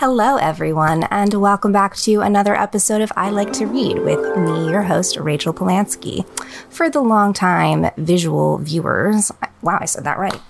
Hello, 0.00 0.36
everyone, 0.36 1.02
and 1.10 1.34
welcome 1.34 1.72
back 1.72 1.94
to 1.96 2.22
another 2.22 2.56
episode 2.56 3.02
of 3.02 3.12
I 3.16 3.28
Like 3.28 3.52
to 3.52 3.66
Read 3.66 3.98
with 3.98 4.34
me, 4.34 4.70
your 4.70 4.80
host, 4.84 5.18
Rachel 5.18 5.52
Polanski. 5.52 6.26
For 6.70 6.88
the 6.88 7.02
long-time 7.02 7.90
visual 7.98 8.56
viewers, 8.56 9.30
wow, 9.60 9.76
I 9.78 9.84
said 9.84 10.04
that 10.04 10.18
right. 10.18 10.40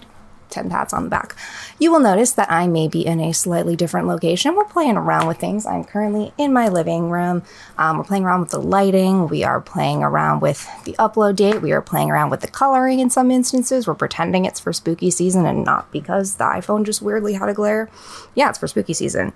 10 0.51 0.71
pats 0.71 0.93
on 0.93 1.05
the 1.05 1.11
back. 1.11 1.35
You 1.79 1.91
will 1.91 2.01
notice 2.01 2.33
that 2.33 2.51
I 2.51 2.67
may 2.67 2.89
be 2.89 3.07
in 3.07 3.21
a 3.21 3.33
slightly 3.33 3.77
different 3.77 4.07
location. 4.07 4.55
We're 4.55 4.65
playing 4.65 4.97
around 4.97 5.27
with 5.27 5.39
things. 5.39 5.67
I'm 5.67 5.85
currently 5.85 6.33
in 6.37 6.53
my 6.53 6.69
living 6.69 7.11
room. 7.11 7.43
Um, 7.79 7.99
we're 7.99 8.05
playing 8.05 8.25
around 8.25 8.41
with 8.41 8.51
the 8.51 8.61
lighting. 8.61 9.29
We 9.29 9.45
are 9.45 9.61
playing 9.61 10.03
around 10.03 10.41
with 10.41 10.69
the 10.85 10.93
upload 10.95 11.37
date. 11.37 11.63
We 11.63 11.73
are 11.73 11.83
playing 11.83 12.11
around 12.11 12.31
with 12.31 12.41
the 12.41 12.49
coloring 12.49 13.01
in 13.01 13.11
some 13.11 13.31
instances. 13.31 13.87
We're 13.87 13.95
pretending 13.95 14.45
it's 14.45 14.61
for 14.61 14.73
spooky 14.73 15.11
season 15.11 15.47
and 15.47 15.65
not 15.65 15.91
because 15.93 16.37
the 16.37 16.45
iPhone 16.45 16.85
just 16.85 17.03
weirdly 17.03 17.35
had 17.35 17.49
a 17.49 17.55
glare. 17.55 17.89
Yeah, 18.35 18.51
it's 18.51 18.59
for 18.59 18.69
spooky 18.69 18.95
season. 18.95 19.33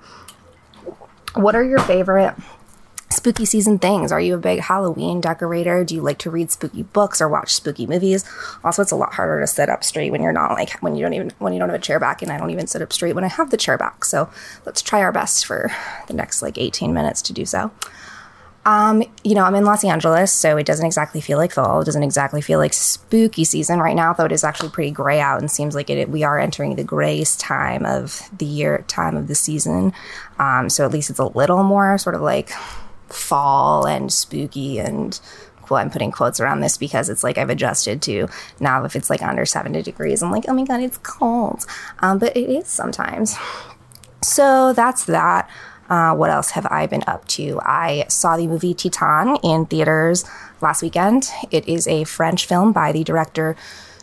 What 1.34 1.56
are 1.56 1.64
your 1.64 1.80
favorite 1.80 2.34
spooky 3.24 3.46
season 3.46 3.78
things. 3.78 4.12
Are 4.12 4.20
you 4.20 4.34
a 4.34 4.38
big 4.38 4.60
Halloween 4.60 5.18
decorator? 5.22 5.82
Do 5.82 5.94
you 5.94 6.02
like 6.02 6.18
to 6.18 6.30
read 6.30 6.50
spooky 6.50 6.82
books 6.82 7.22
or 7.22 7.28
watch 7.28 7.54
spooky 7.54 7.86
movies? 7.86 8.22
Also, 8.62 8.82
it's 8.82 8.90
a 8.90 8.96
lot 8.96 9.14
harder 9.14 9.40
to 9.40 9.46
sit 9.46 9.70
up 9.70 9.82
straight 9.82 10.12
when 10.12 10.20
you're 10.20 10.30
not 10.30 10.52
like 10.52 10.78
when 10.80 10.94
you 10.94 11.00
don't 11.00 11.14
even 11.14 11.32
when 11.38 11.54
you 11.54 11.58
don't 11.58 11.70
have 11.70 11.80
a 11.80 11.82
chair 11.82 11.98
back 11.98 12.20
and 12.20 12.30
I 12.30 12.36
don't 12.36 12.50
even 12.50 12.66
sit 12.66 12.82
up 12.82 12.92
straight 12.92 13.14
when 13.14 13.24
I 13.24 13.28
have 13.28 13.50
the 13.50 13.56
chair 13.56 13.78
back. 13.78 14.04
So, 14.04 14.28
let's 14.66 14.82
try 14.82 15.00
our 15.00 15.10
best 15.10 15.46
for 15.46 15.72
the 16.06 16.12
next 16.12 16.42
like 16.42 16.58
18 16.58 16.92
minutes 16.92 17.22
to 17.22 17.32
do 17.32 17.46
so. 17.46 17.70
Um, 18.66 19.02
you 19.22 19.34
know, 19.34 19.44
I'm 19.44 19.54
in 19.54 19.64
Los 19.64 19.84
Angeles, 19.84 20.30
so 20.30 20.58
it 20.58 20.66
doesn't 20.66 20.84
exactly 20.84 21.22
feel 21.22 21.38
like 21.38 21.52
fall. 21.52 21.80
It 21.80 21.84
doesn't 21.86 22.02
exactly 22.02 22.42
feel 22.42 22.58
like 22.58 22.74
spooky 22.74 23.44
season 23.44 23.78
right 23.78 23.96
now, 23.96 24.12
though 24.12 24.24
it 24.26 24.32
is 24.32 24.44
actually 24.44 24.70
pretty 24.70 24.90
gray 24.90 25.20
out 25.20 25.40
and 25.40 25.50
seems 25.50 25.74
like 25.74 25.88
it, 25.88 26.10
we 26.10 26.24
are 26.24 26.38
entering 26.38 26.76
the 26.76 26.84
grayest 26.84 27.40
time 27.40 27.86
of 27.86 28.28
the 28.36 28.46
year, 28.46 28.84
time 28.86 29.16
of 29.16 29.28
the 29.28 29.34
season. 29.34 29.94
Um, 30.38 30.68
so 30.68 30.84
at 30.84 30.92
least 30.92 31.08
it's 31.08 31.18
a 31.18 31.26
little 31.26 31.62
more 31.62 31.96
sort 31.96 32.14
of 32.14 32.20
like 32.20 32.52
fall 33.08 33.86
and 33.86 34.12
spooky 34.12 34.78
and 34.78 35.20
well, 35.70 35.80
I'm 35.80 35.90
putting 35.90 36.10
quotes 36.10 36.40
around 36.40 36.60
this 36.60 36.76
because 36.76 37.08
it's 37.08 37.24
like 37.24 37.38
I've 37.38 37.50
adjusted 37.50 38.02
to 38.02 38.28
now 38.60 38.84
if 38.84 38.96
it's 38.96 39.08
like 39.08 39.22
under 39.22 39.46
70 39.46 39.82
degrees, 39.82 40.22
I'm 40.22 40.30
like, 40.30 40.44
oh 40.48 40.54
my 40.54 40.64
God, 40.64 40.80
it's 40.80 40.98
cold. 40.98 41.64
Um, 42.00 42.18
but 42.18 42.36
it 42.36 42.50
is 42.50 42.68
sometimes. 42.68 43.36
So 44.22 44.72
that's 44.72 45.04
that. 45.04 45.48
Uh, 45.88 46.14
what 46.14 46.30
else 46.30 46.50
have 46.50 46.66
I 46.66 46.86
been 46.86 47.04
up 47.06 47.26
to? 47.28 47.60
I 47.62 48.06
saw 48.08 48.36
the 48.36 48.46
movie 48.46 48.74
Titane 48.74 49.38
in 49.42 49.66
theaters 49.66 50.24
last 50.60 50.82
weekend. 50.82 51.28
It 51.50 51.68
is 51.68 51.86
a 51.86 52.04
French 52.04 52.46
film 52.46 52.72
by 52.72 52.92
the 52.92 53.04
director 53.04 53.54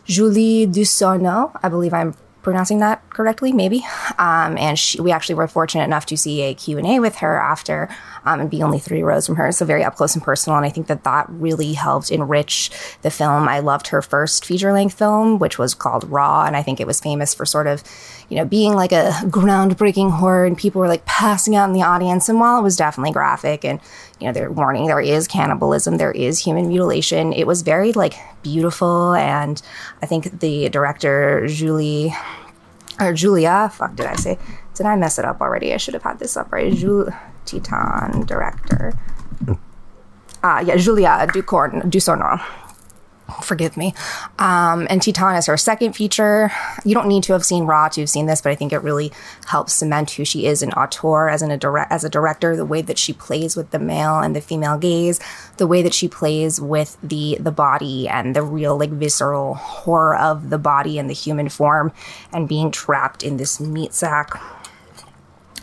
Julie 0.04 0.66
Ducournau. 0.66 1.58
I 1.62 1.68
believe 1.68 1.92
I'm 1.92 2.14
pronouncing 2.42 2.78
that 2.80 3.08
correctly, 3.10 3.52
maybe. 3.52 3.84
Um, 4.18 4.58
and 4.58 4.78
she, 4.78 5.00
we 5.00 5.12
actually 5.12 5.36
were 5.36 5.48
fortunate 5.48 5.84
enough 5.84 6.06
to 6.06 6.16
see 6.16 6.42
a 6.42 6.54
Q&A 6.54 7.00
with 7.00 7.16
her 7.16 7.40
after 7.40 7.88
um, 8.24 8.40
and 8.40 8.50
be 8.50 8.62
only 8.62 8.78
three 8.78 9.02
rows 9.02 9.26
from 9.26 9.36
her. 9.36 9.52
So 9.52 9.64
very 9.64 9.84
up 9.84 9.96
close 9.96 10.14
and 10.14 10.22
personal. 10.22 10.56
And 10.56 10.66
I 10.66 10.70
think 10.70 10.86
that 10.88 11.04
that 11.04 11.26
really 11.28 11.72
helped 11.72 12.10
enrich 12.10 12.70
the 13.02 13.10
film. 13.10 13.48
I 13.48 13.60
loved 13.60 13.88
her 13.88 14.02
first 14.02 14.44
feature 14.44 14.72
length 14.72 14.98
film, 14.98 15.38
which 15.38 15.58
was 15.58 15.74
called 15.74 16.04
Raw. 16.10 16.44
And 16.44 16.56
I 16.56 16.62
think 16.62 16.80
it 16.80 16.86
was 16.86 17.00
famous 17.00 17.34
for 17.34 17.46
sort 17.46 17.66
of, 17.66 17.82
you 18.28 18.36
know, 18.36 18.44
being 18.44 18.74
like 18.74 18.92
a 18.92 19.10
groundbreaking 19.24 20.10
horror 20.10 20.44
and 20.44 20.56
people 20.56 20.80
were 20.80 20.88
like 20.88 21.04
passing 21.04 21.56
out 21.56 21.68
in 21.68 21.74
the 21.74 21.82
audience. 21.82 22.28
And 22.28 22.40
while 22.40 22.58
it 22.58 22.62
was 22.62 22.76
definitely 22.76 23.12
graphic 23.12 23.64
and, 23.64 23.80
you 24.22 24.28
know, 24.28 24.32
they're 24.32 24.50
warning 24.50 24.86
there 24.86 25.00
is 25.00 25.28
cannibalism, 25.28 25.98
there 25.98 26.12
is 26.12 26.38
human 26.38 26.68
mutilation, 26.68 27.32
it 27.32 27.46
was 27.46 27.62
very 27.62 27.92
like 27.92 28.14
beautiful. 28.42 29.14
And 29.14 29.60
I 30.00 30.06
think 30.06 30.40
the 30.40 30.68
director, 30.68 31.46
Julie, 31.48 32.14
or 33.00 33.12
Julia, 33.12 33.70
fuck 33.74 33.96
did 33.96 34.06
I 34.06 34.14
say? 34.14 34.38
Did 34.74 34.86
I 34.86 34.96
mess 34.96 35.18
it 35.18 35.24
up 35.24 35.40
already? 35.40 35.74
I 35.74 35.76
should 35.76 35.94
have 35.94 36.02
had 36.02 36.18
this 36.18 36.36
up 36.36 36.52
right. 36.52 36.72
Jules 36.72 37.10
Titane 37.46 38.26
director. 38.26 38.94
Ah, 40.44 40.58
uh, 40.58 40.60
yeah, 40.60 40.76
Julia 40.76 41.26
Ducorn, 41.28 41.82
Ducournau 41.90 42.40
forgive 43.52 43.76
me. 43.76 43.92
Um, 44.38 44.86
and 44.88 45.02
Titane 45.02 45.36
is 45.36 45.44
her 45.44 45.58
second 45.58 45.92
feature. 45.92 46.50
You 46.86 46.94
don't 46.94 47.06
need 47.06 47.22
to 47.24 47.34
have 47.34 47.44
seen 47.44 47.64
Raw 47.64 47.88
to 47.88 48.00
have 48.00 48.08
seen 48.08 48.24
this, 48.24 48.40
but 48.40 48.50
I 48.50 48.54
think 48.54 48.72
it 48.72 48.78
really 48.78 49.12
helps 49.46 49.74
cement 49.74 50.12
who 50.12 50.24
she 50.24 50.46
is 50.46 50.62
an 50.62 50.72
auteur, 50.72 51.28
as, 51.28 51.42
an, 51.42 51.50
a 51.50 51.58
direct, 51.58 51.92
as 51.92 52.02
a 52.02 52.08
director, 52.08 52.56
the 52.56 52.64
way 52.64 52.80
that 52.80 52.96
she 52.96 53.12
plays 53.12 53.54
with 53.54 53.70
the 53.70 53.78
male 53.78 54.20
and 54.20 54.34
the 54.34 54.40
female 54.40 54.78
gaze, 54.78 55.20
the 55.58 55.66
way 55.66 55.82
that 55.82 55.92
she 55.92 56.08
plays 56.08 56.62
with 56.62 56.96
the, 57.02 57.36
the 57.40 57.52
body 57.52 58.08
and 58.08 58.34
the 58.34 58.42
real, 58.42 58.78
like, 58.78 58.88
visceral 58.90 59.52
horror 59.54 60.16
of 60.16 60.48
the 60.48 60.56
body 60.56 60.98
and 60.98 61.10
the 61.10 61.14
human 61.14 61.50
form 61.50 61.92
and 62.32 62.48
being 62.48 62.70
trapped 62.70 63.22
in 63.22 63.36
this 63.36 63.60
meat 63.60 63.92
sack. 63.92 64.40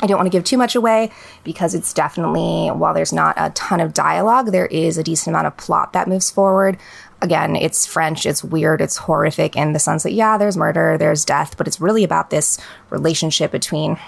I 0.01 0.07
don't 0.07 0.17
want 0.17 0.27
to 0.27 0.35
give 0.35 0.45
too 0.45 0.57
much 0.57 0.75
away 0.75 1.11
because 1.43 1.75
it's 1.75 1.93
definitely, 1.93 2.69
while 2.69 2.93
there's 2.93 3.11
not 3.11 3.35
a 3.37 3.49
ton 3.49 3.81
of 3.81 3.93
dialogue, 3.93 4.51
there 4.51 4.67
is 4.67 4.97
a 4.97 5.03
decent 5.03 5.33
amount 5.33 5.47
of 5.47 5.57
plot 5.57 5.93
that 5.93 6.07
moves 6.07 6.31
forward. 6.31 6.77
Again, 7.21 7.57
it's 7.57 7.85
French, 7.85 8.25
it's 8.25 8.43
weird, 8.43 8.79
it's 8.79 8.95
horrific 8.95 9.57
in 9.57 9.73
the 9.73 9.79
sense 9.79 10.03
that, 10.03 10.13
yeah, 10.13 10.37
there's 10.37 10.55
murder, 10.55 10.97
there's 10.97 11.25
death, 11.25 11.57
but 11.57 11.67
it's 11.67 11.81
really 11.81 12.05
about 12.05 12.29
this 12.29 12.57
relationship 12.89 13.51
between 13.51 13.99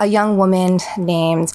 a 0.00 0.06
young 0.06 0.36
woman 0.36 0.80
named 0.98 1.52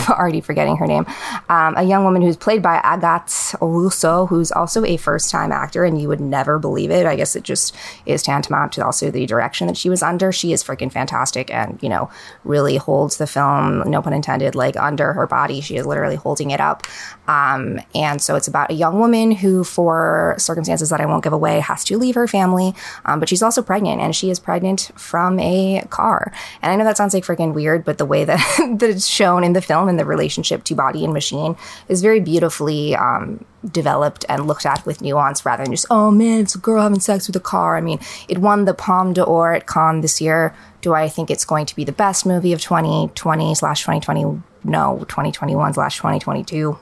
already 0.08 0.40
forgetting 0.40 0.76
her 0.76 0.86
name, 0.86 1.06
um, 1.48 1.74
a 1.76 1.82
young 1.82 2.04
woman 2.04 2.22
who's 2.22 2.36
played 2.36 2.62
by 2.62 2.78
Agathe 2.78 3.54
Russo, 3.60 4.26
who's 4.26 4.52
also 4.52 4.84
a 4.84 4.96
first 4.96 5.30
time 5.30 5.52
actor, 5.52 5.84
and 5.84 6.00
you 6.00 6.08
would 6.08 6.20
never 6.20 6.58
believe 6.58 6.90
it. 6.90 7.06
I 7.06 7.16
guess 7.16 7.36
it 7.36 7.42
just 7.42 7.74
is 8.06 8.22
tantamount 8.22 8.72
to 8.72 8.84
also 8.84 9.10
the 9.10 9.26
direction 9.26 9.66
that 9.66 9.76
she 9.76 9.90
was 9.90 10.02
under. 10.02 10.32
She 10.32 10.52
is 10.52 10.62
freaking 10.62 10.92
fantastic 10.92 11.50
and, 11.52 11.78
you 11.82 11.88
know, 11.88 12.10
really 12.44 12.76
holds 12.76 13.16
the 13.16 13.26
film, 13.26 13.90
no 13.90 14.02
pun 14.02 14.12
intended, 14.12 14.54
like 14.54 14.76
under 14.76 15.12
her 15.12 15.26
body. 15.26 15.60
She 15.60 15.76
is 15.76 15.86
literally 15.86 16.16
holding 16.16 16.50
it 16.50 16.60
up. 16.60 16.86
Um, 17.28 17.80
and 17.94 18.20
so 18.20 18.34
it's 18.34 18.48
about 18.48 18.70
a 18.70 18.74
young 18.74 18.98
woman 18.98 19.30
who, 19.30 19.62
for 19.62 20.34
circumstances 20.38 20.90
that 20.90 21.00
I 21.00 21.06
won't 21.06 21.22
give 21.22 21.32
away, 21.32 21.60
has 21.60 21.84
to 21.84 21.96
leave 21.96 22.16
her 22.16 22.26
family, 22.26 22.74
um, 23.04 23.20
but 23.20 23.28
she's 23.28 23.42
also 23.42 23.62
pregnant, 23.62 24.00
and 24.00 24.16
she 24.16 24.30
is 24.30 24.40
pregnant 24.40 24.90
from 24.96 25.38
a 25.38 25.86
car. 25.90 26.32
And 26.60 26.72
I 26.72 26.76
know 26.76 26.84
that 26.84 26.96
sounds 26.96 27.14
like 27.14 27.24
freaking 27.24 27.54
weird, 27.54 27.84
but 27.84 27.98
the 27.98 28.04
way 28.04 28.24
that, 28.24 28.38
that 28.78 28.90
it's 28.90 29.06
shown 29.06 29.44
in 29.44 29.52
the 29.52 29.62
film 29.62 29.88
and 29.90 29.98
the 29.98 30.06
relationship 30.06 30.64
to 30.64 30.74
body 30.74 31.04
and 31.04 31.12
machine 31.12 31.56
is 31.88 32.00
very 32.00 32.20
beautifully 32.20 32.96
um, 32.96 33.44
developed 33.70 34.24
and 34.28 34.46
looked 34.46 34.64
at 34.64 34.86
with 34.86 35.02
nuance 35.02 35.44
rather 35.44 35.64
than 35.64 35.72
just, 35.72 35.86
oh 35.90 36.10
man, 36.10 36.40
it's 36.40 36.54
a 36.54 36.58
girl 36.58 36.82
having 36.82 37.00
sex 37.00 37.26
with 37.26 37.36
a 37.36 37.40
car. 37.40 37.76
I 37.76 37.82
mean, 37.82 38.00
it 38.28 38.38
won 38.38 38.64
the 38.64 38.72
Palme 38.72 39.12
d'Or 39.12 39.52
at 39.52 39.66
Cannes 39.66 40.00
this 40.00 40.20
year. 40.20 40.54
Do 40.80 40.94
I 40.94 41.08
think 41.08 41.30
it's 41.30 41.44
going 41.44 41.66
to 41.66 41.76
be 41.76 41.84
the 41.84 41.92
best 41.92 42.24
movie 42.24 42.54
of 42.54 42.62
2020 42.62 43.54
slash 43.54 43.82
2020? 43.82 44.42
No, 44.64 44.98
2021 45.08 45.74
slash 45.74 45.96
2022. 45.98 46.78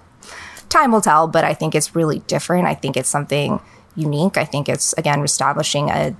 Time 0.68 0.92
will 0.92 1.00
tell, 1.00 1.26
but 1.26 1.44
I 1.44 1.54
think 1.54 1.74
it's 1.74 1.96
really 1.96 2.20
different. 2.20 2.68
I 2.68 2.74
think 2.74 2.96
it's 2.96 3.08
something 3.08 3.60
unique. 3.96 4.36
I 4.36 4.44
think 4.44 4.68
it's, 4.68 4.92
again, 4.94 5.22
establishing 5.24 5.90
a 5.90 6.14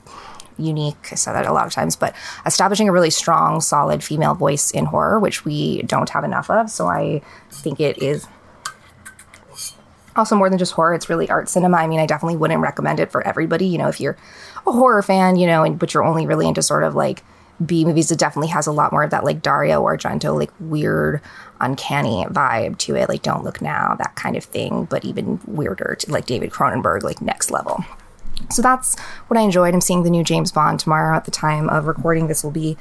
unique. 0.58 1.08
I 1.12 1.14
said 1.14 1.32
that 1.32 1.46
a 1.46 1.52
lot 1.52 1.66
of 1.66 1.72
times, 1.72 1.96
but 1.96 2.14
establishing 2.44 2.88
a 2.88 2.92
really 2.92 3.10
strong, 3.10 3.60
solid 3.60 4.02
female 4.02 4.34
voice 4.34 4.70
in 4.70 4.86
horror, 4.86 5.18
which 5.18 5.44
we 5.44 5.82
don't 5.82 6.10
have 6.10 6.24
enough 6.24 6.50
of. 6.50 6.70
So 6.70 6.86
I 6.86 7.22
think 7.50 7.80
it 7.80 8.02
is 8.02 8.26
also 10.16 10.36
more 10.36 10.50
than 10.50 10.58
just 10.58 10.72
horror. 10.72 10.94
It's 10.94 11.08
really 11.08 11.30
art 11.30 11.48
cinema. 11.48 11.78
I 11.78 11.86
mean, 11.86 12.00
I 12.00 12.06
definitely 12.06 12.36
wouldn't 12.36 12.60
recommend 12.60 13.00
it 13.00 13.10
for 13.10 13.26
everybody. 13.26 13.66
You 13.66 13.78
know, 13.78 13.88
if 13.88 14.00
you're 14.00 14.16
a 14.66 14.72
horror 14.72 15.02
fan, 15.02 15.36
you 15.36 15.46
know, 15.46 15.62
and 15.62 15.78
but 15.78 15.94
you're 15.94 16.04
only 16.04 16.26
really 16.26 16.48
into 16.48 16.62
sort 16.62 16.82
of 16.82 16.94
like 16.94 17.22
B 17.64 17.84
movies, 17.84 18.10
it 18.10 18.18
definitely 18.18 18.48
has 18.48 18.66
a 18.66 18.72
lot 18.72 18.92
more 18.92 19.02
of 19.02 19.10
that 19.10 19.24
like 19.24 19.42
Dario 19.42 19.82
Argento, 19.82 20.36
like 20.38 20.50
weird, 20.60 21.20
uncanny 21.60 22.24
vibe 22.28 22.78
to 22.78 22.94
it. 22.94 23.08
Like 23.08 23.22
Don't 23.22 23.44
Look 23.44 23.62
Now, 23.62 23.94
that 23.98 24.16
kind 24.16 24.36
of 24.36 24.44
thing, 24.44 24.84
but 24.84 25.04
even 25.04 25.40
weirder, 25.46 25.96
to, 26.00 26.12
like 26.12 26.26
David 26.26 26.50
Cronenberg, 26.50 27.02
like 27.02 27.22
next 27.22 27.50
level. 27.50 27.84
So 28.50 28.62
that's 28.62 28.98
what 29.28 29.38
I 29.38 29.42
enjoyed. 29.42 29.74
I'm 29.74 29.80
seeing 29.80 30.02
the 30.02 30.10
new 30.10 30.24
James 30.24 30.52
Bond 30.52 30.80
tomorrow 30.80 31.16
at 31.16 31.24
the 31.24 31.30
time 31.30 31.68
of 31.68 31.86
recording. 31.86 32.28
This 32.28 32.42
will 32.42 32.50
be 32.50 32.76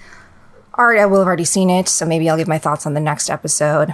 art. 0.74 0.98
I 0.98 1.06
will 1.06 1.20
have 1.20 1.28
already 1.28 1.46
seen 1.46 1.70
it, 1.70 1.88
so 1.90 2.06
maybe 2.06 2.30
I'll 2.30 2.38
give 2.38 2.48
my 2.48 2.60
thoughts 2.60 2.86
on 2.86 2.94
the 2.94 3.00
next 3.00 3.30
episode. 3.30 3.94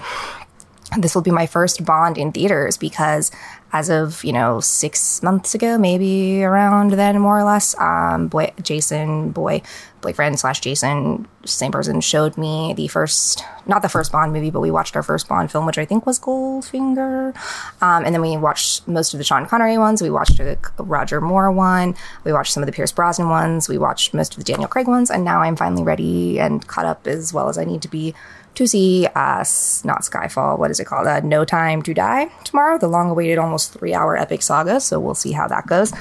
This 0.97 1.15
will 1.15 1.21
be 1.21 1.31
my 1.31 1.45
first 1.45 1.85
Bond 1.85 2.17
in 2.17 2.31
theaters 2.31 2.77
because 2.77 3.31
as 3.71 3.89
of 3.89 4.23
you 4.23 4.31
know 4.31 4.59
six 4.59 5.21
months 5.23 5.55
ago, 5.55 5.77
maybe 5.77 6.43
around 6.43 6.91
then, 6.91 7.19
more 7.19 7.39
or 7.39 7.43
less. 7.43 7.77
Um, 7.79 8.27
boy, 8.27 8.51
Jason, 8.61 9.31
boy, 9.31 9.61
boyfriend 10.01 10.39
slash 10.39 10.59
Jason, 10.59 11.27
same 11.45 11.71
person, 11.71 11.99
showed 11.99 12.37
me 12.37 12.73
the 12.75 12.87
first, 12.87 13.43
not 13.65 13.81
the 13.81 13.89
first 13.89 14.11
Bond 14.11 14.31
movie, 14.31 14.51
but 14.51 14.59
we 14.59 14.69
watched 14.69 14.95
our 14.95 15.01
first 15.01 15.27
Bond 15.27 15.51
film, 15.51 15.65
which 15.65 15.79
I 15.79 15.85
think 15.85 16.05
was 16.05 16.19
Goldfinger. 16.19 17.35
Um, 17.81 18.05
and 18.05 18.13
then 18.13 18.21
we 18.21 18.37
watched 18.37 18.87
most 18.87 19.13
of 19.13 19.17
the 19.17 19.23
Sean 19.23 19.47
Connery 19.47 19.77
ones. 19.79 20.01
We 20.01 20.11
watched 20.11 20.39
a 20.39 20.57
Roger 20.77 21.19
Moore 21.19 21.51
one. 21.51 21.95
We 22.23 22.33
watched 22.33 22.53
some 22.53 22.61
of 22.61 22.67
the 22.67 22.73
Pierce 22.73 22.91
Brosnan 22.91 23.29
ones. 23.29 23.67
We 23.67 23.79
watched 23.79 24.13
most 24.13 24.33
of 24.33 24.43
the 24.43 24.51
Daniel 24.51 24.67
Craig 24.67 24.87
ones. 24.87 25.09
And 25.09 25.23
now 25.23 25.41
I'm 25.41 25.55
finally 25.55 25.83
ready 25.83 26.39
and 26.39 26.65
caught 26.67 26.85
up 26.85 27.07
as 27.07 27.33
well 27.33 27.49
as 27.49 27.57
I 27.57 27.63
need 27.63 27.81
to 27.81 27.87
be 27.87 28.13
to 28.55 28.67
see 28.67 29.07
us, 29.15 29.83
not 29.83 30.01
Skyfall, 30.01 30.59
what 30.59 30.71
is 30.71 30.79
it 30.79 30.85
called? 30.85 31.07
Uh, 31.07 31.21
no 31.21 31.43
Time 31.45 31.81
to 31.83 31.93
Die 31.93 32.25
tomorrow, 32.43 32.77
the 32.77 32.87
long 32.87 33.09
awaited 33.09 33.37
almost 33.37 33.73
three 33.73 33.93
hour 33.93 34.17
epic 34.17 34.41
saga. 34.41 34.79
So 34.79 34.99
we'll 34.99 35.15
see 35.15 35.31
how 35.31 35.47
that 35.47 35.67
goes. 35.67 35.93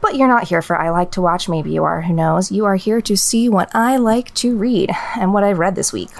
But 0.00 0.16
you're 0.16 0.28
not 0.28 0.48
here 0.48 0.62
for 0.62 0.76
I 0.76 0.90
like 0.90 1.12
to 1.12 1.22
watch, 1.22 1.48
maybe 1.48 1.70
you 1.70 1.84
are, 1.84 2.02
who 2.02 2.12
knows? 2.12 2.52
You 2.52 2.66
are 2.66 2.76
here 2.76 3.00
to 3.00 3.16
see 3.16 3.48
what 3.48 3.74
I 3.74 3.96
like 3.96 4.32
to 4.34 4.56
read 4.56 4.90
and 5.18 5.32
what 5.32 5.42
I've 5.42 5.58
read 5.58 5.74
this 5.74 5.92
week. 5.92 6.10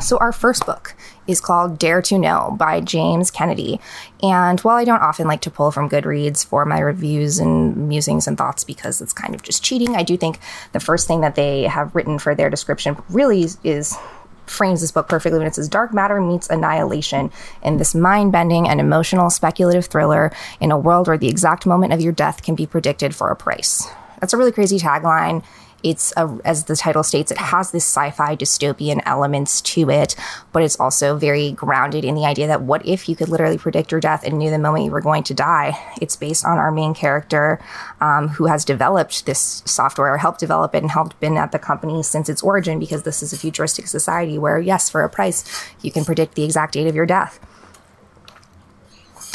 So, 0.00 0.16
our 0.16 0.32
first 0.32 0.64
book 0.64 0.94
is 1.26 1.40
called 1.40 1.78
Dare 1.78 2.00
to 2.02 2.18
Know 2.18 2.56
by 2.58 2.80
James 2.80 3.30
Kennedy. 3.30 3.78
And 4.22 4.58
while 4.60 4.76
I 4.76 4.84
don't 4.84 5.02
often 5.02 5.26
like 5.26 5.42
to 5.42 5.50
pull 5.50 5.70
from 5.70 5.90
Goodreads 5.90 6.46
for 6.46 6.64
my 6.64 6.78
reviews 6.78 7.38
and 7.38 7.88
musings 7.88 8.26
and 8.26 8.38
thoughts 8.38 8.64
because 8.64 9.02
it's 9.02 9.12
kind 9.12 9.34
of 9.34 9.42
just 9.42 9.62
cheating, 9.62 9.94
I 9.94 10.02
do 10.02 10.16
think 10.16 10.38
the 10.72 10.80
first 10.80 11.06
thing 11.06 11.20
that 11.20 11.34
they 11.34 11.64
have 11.64 11.94
written 11.94 12.18
for 12.18 12.34
their 12.34 12.48
description 12.48 12.96
really 13.10 13.44
is 13.62 13.98
frames 14.46 14.80
this 14.80 14.90
book 14.90 15.08
perfectly 15.08 15.38
when 15.38 15.46
it 15.46 15.54
says 15.54 15.68
dark 15.68 15.94
matter 15.94 16.20
meets 16.20 16.48
annihilation 16.50 17.30
in 17.62 17.76
this 17.76 17.94
mind-bending 17.94 18.68
and 18.68 18.80
emotional 18.80 19.30
speculative 19.30 19.86
thriller 19.86 20.32
in 20.60 20.70
a 20.70 20.78
world 20.78 21.08
where 21.08 21.18
the 21.18 21.28
exact 21.28 21.66
moment 21.66 21.92
of 21.92 22.00
your 22.00 22.12
death 22.12 22.42
can 22.42 22.54
be 22.54 22.66
predicted 22.66 23.14
for 23.14 23.30
a 23.30 23.36
price. 23.36 23.86
That's 24.20 24.32
a 24.32 24.36
really 24.36 24.52
crazy 24.52 24.78
tagline 24.78 25.44
it's 25.82 26.12
a, 26.16 26.38
as 26.44 26.64
the 26.64 26.76
title 26.76 27.02
states, 27.02 27.30
it 27.30 27.38
has 27.38 27.72
this 27.72 27.84
sci-fi 27.84 28.36
dystopian 28.36 29.02
elements 29.04 29.60
to 29.62 29.90
it, 29.90 30.14
but 30.52 30.62
it's 30.62 30.78
also 30.78 31.16
very 31.16 31.52
grounded 31.52 32.04
in 32.04 32.14
the 32.14 32.24
idea 32.24 32.46
that 32.46 32.62
what 32.62 32.86
if 32.86 33.08
you 33.08 33.16
could 33.16 33.28
literally 33.28 33.58
predict 33.58 33.90
your 33.90 34.00
death 34.00 34.24
and 34.24 34.38
knew 34.38 34.50
the 34.50 34.58
moment 34.58 34.84
you 34.84 34.90
were 34.90 35.00
going 35.00 35.24
to 35.24 35.34
die? 35.34 35.78
It's 36.00 36.16
based 36.16 36.44
on 36.44 36.58
our 36.58 36.70
main 36.70 36.94
character, 36.94 37.60
um, 38.00 38.28
who 38.28 38.46
has 38.46 38.64
developed 38.64 39.26
this 39.26 39.62
software, 39.66 40.14
or 40.14 40.18
helped 40.18 40.40
develop 40.40 40.74
it, 40.74 40.82
and 40.82 40.90
helped 40.90 41.18
been 41.20 41.36
at 41.36 41.52
the 41.52 41.58
company 41.58 42.02
since 42.02 42.28
its 42.28 42.42
origin, 42.42 42.78
because 42.78 43.02
this 43.02 43.22
is 43.22 43.32
a 43.32 43.38
futuristic 43.38 43.86
society 43.86 44.38
where, 44.38 44.58
yes, 44.58 44.88
for 44.88 45.02
a 45.02 45.08
price, 45.08 45.44
you 45.82 45.90
can 45.90 46.04
predict 46.04 46.34
the 46.34 46.44
exact 46.44 46.74
date 46.74 46.86
of 46.86 46.94
your 46.94 47.06
death. 47.06 47.40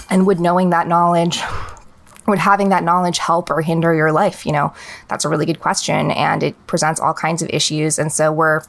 And 0.09 0.25
would 0.25 0.39
knowing 0.39 0.69
that 0.69 0.87
knowledge 0.87 1.41
would 2.27 2.39
having 2.39 2.69
that 2.69 2.83
knowledge 2.83 3.17
help 3.17 3.49
or 3.49 3.61
hinder 3.61 3.93
your 3.93 4.11
life? 4.11 4.45
You 4.45 4.51
know, 4.51 4.73
that's 5.07 5.25
a 5.25 5.29
really 5.29 5.45
good 5.45 5.59
question. 5.59 6.11
And 6.11 6.43
it 6.43 6.67
presents 6.67 6.99
all 6.99 7.13
kinds 7.13 7.41
of 7.41 7.49
issues. 7.49 7.97
And 7.97 8.11
so 8.11 8.31
we're 8.31 8.61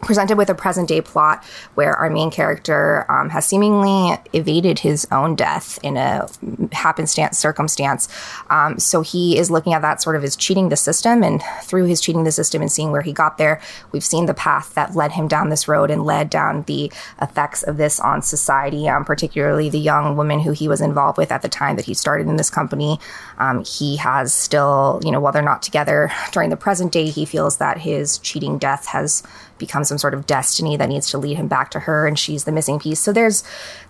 presented 0.00 0.36
with 0.36 0.48
a 0.48 0.54
present 0.54 0.88
day 0.88 1.00
plot 1.00 1.44
where 1.74 1.94
our 1.94 2.10
main 2.10 2.30
character 2.30 3.04
um, 3.10 3.30
has 3.30 3.44
seemingly 3.44 4.16
evaded 4.32 4.78
his 4.78 5.06
own 5.10 5.34
death 5.34 5.78
in 5.82 5.96
a 5.96 6.28
happenstance 6.72 7.38
circumstance. 7.38 8.08
Um, 8.50 8.78
so 8.78 9.02
he 9.02 9.38
is 9.38 9.50
looking 9.50 9.74
at 9.74 9.82
that 9.82 10.00
sort 10.02 10.16
of 10.16 10.24
as 10.24 10.36
cheating 10.36 10.68
the 10.68 10.76
system, 10.76 11.22
and 11.22 11.42
through 11.62 11.86
his 11.86 12.00
cheating 12.00 12.24
the 12.24 12.32
system 12.32 12.62
and 12.62 12.70
seeing 12.70 12.92
where 12.92 13.02
he 13.02 13.12
got 13.12 13.38
there, 13.38 13.60
we've 13.92 14.04
seen 14.04 14.26
the 14.26 14.34
path 14.34 14.74
that 14.74 14.94
led 14.94 15.12
him 15.12 15.28
down 15.28 15.48
this 15.48 15.68
road 15.68 15.90
and 15.90 16.04
led 16.04 16.30
down 16.30 16.62
the 16.62 16.92
effects 17.20 17.62
of 17.62 17.76
this 17.76 18.00
on 18.00 18.22
society, 18.22 18.88
um, 18.88 19.04
particularly 19.04 19.68
the 19.68 19.78
young 19.78 20.16
woman 20.16 20.40
who 20.40 20.52
he 20.52 20.68
was 20.68 20.80
involved 20.80 21.18
with 21.18 21.32
at 21.32 21.42
the 21.42 21.48
time 21.48 21.76
that 21.76 21.84
he 21.84 21.94
started 21.94 22.28
in 22.28 22.36
this 22.36 22.50
company. 22.50 22.98
Um, 23.38 23.64
he 23.64 23.96
has 23.96 24.32
still, 24.32 25.00
you 25.04 25.10
know, 25.10 25.20
while 25.20 25.32
they're 25.32 25.42
not 25.42 25.62
together 25.62 26.10
during 26.32 26.50
the 26.50 26.56
present 26.56 26.92
day, 26.92 27.10
he 27.10 27.24
feels 27.24 27.58
that 27.58 27.78
his 27.78 28.18
cheating 28.18 28.58
death 28.58 28.86
has 28.86 29.22
become 29.58 29.84
some 29.84 29.98
sort 29.98 30.14
of 30.14 30.26
destiny 30.26 30.76
that 30.76 30.88
needs 30.88 31.10
to 31.10 31.18
lead 31.18 31.36
him 31.36 31.48
back 31.48 31.70
to 31.72 31.80
her 31.80 32.06
and 32.06 32.18
she's 32.18 32.44
the 32.44 32.52
missing 32.52 32.78
piece. 32.78 33.00
So 33.00 33.12
there's 33.12 33.44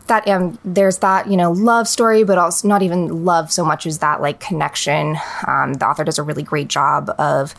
that 0.06 0.26
um 0.26 0.58
there's 0.64 0.98
that 0.98 1.28
you 1.28 1.36
know 1.36 1.52
love 1.52 1.86
story 1.86 2.24
but 2.24 2.38
also 2.38 2.66
not 2.66 2.82
even 2.82 3.24
love 3.24 3.52
so 3.52 3.64
much 3.64 3.86
as 3.86 3.98
that 3.98 4.20
like 4.20 4.40
connection. 4.40 5.16
Um, 5.46 5.74
the 5.74 5.86
author 5.86 6.04
does 6.04 6.18
a 6.18 6.22
really 6.22 6.42
great 6.42 6.68
job 6.68 7.10
of 7.18 7.54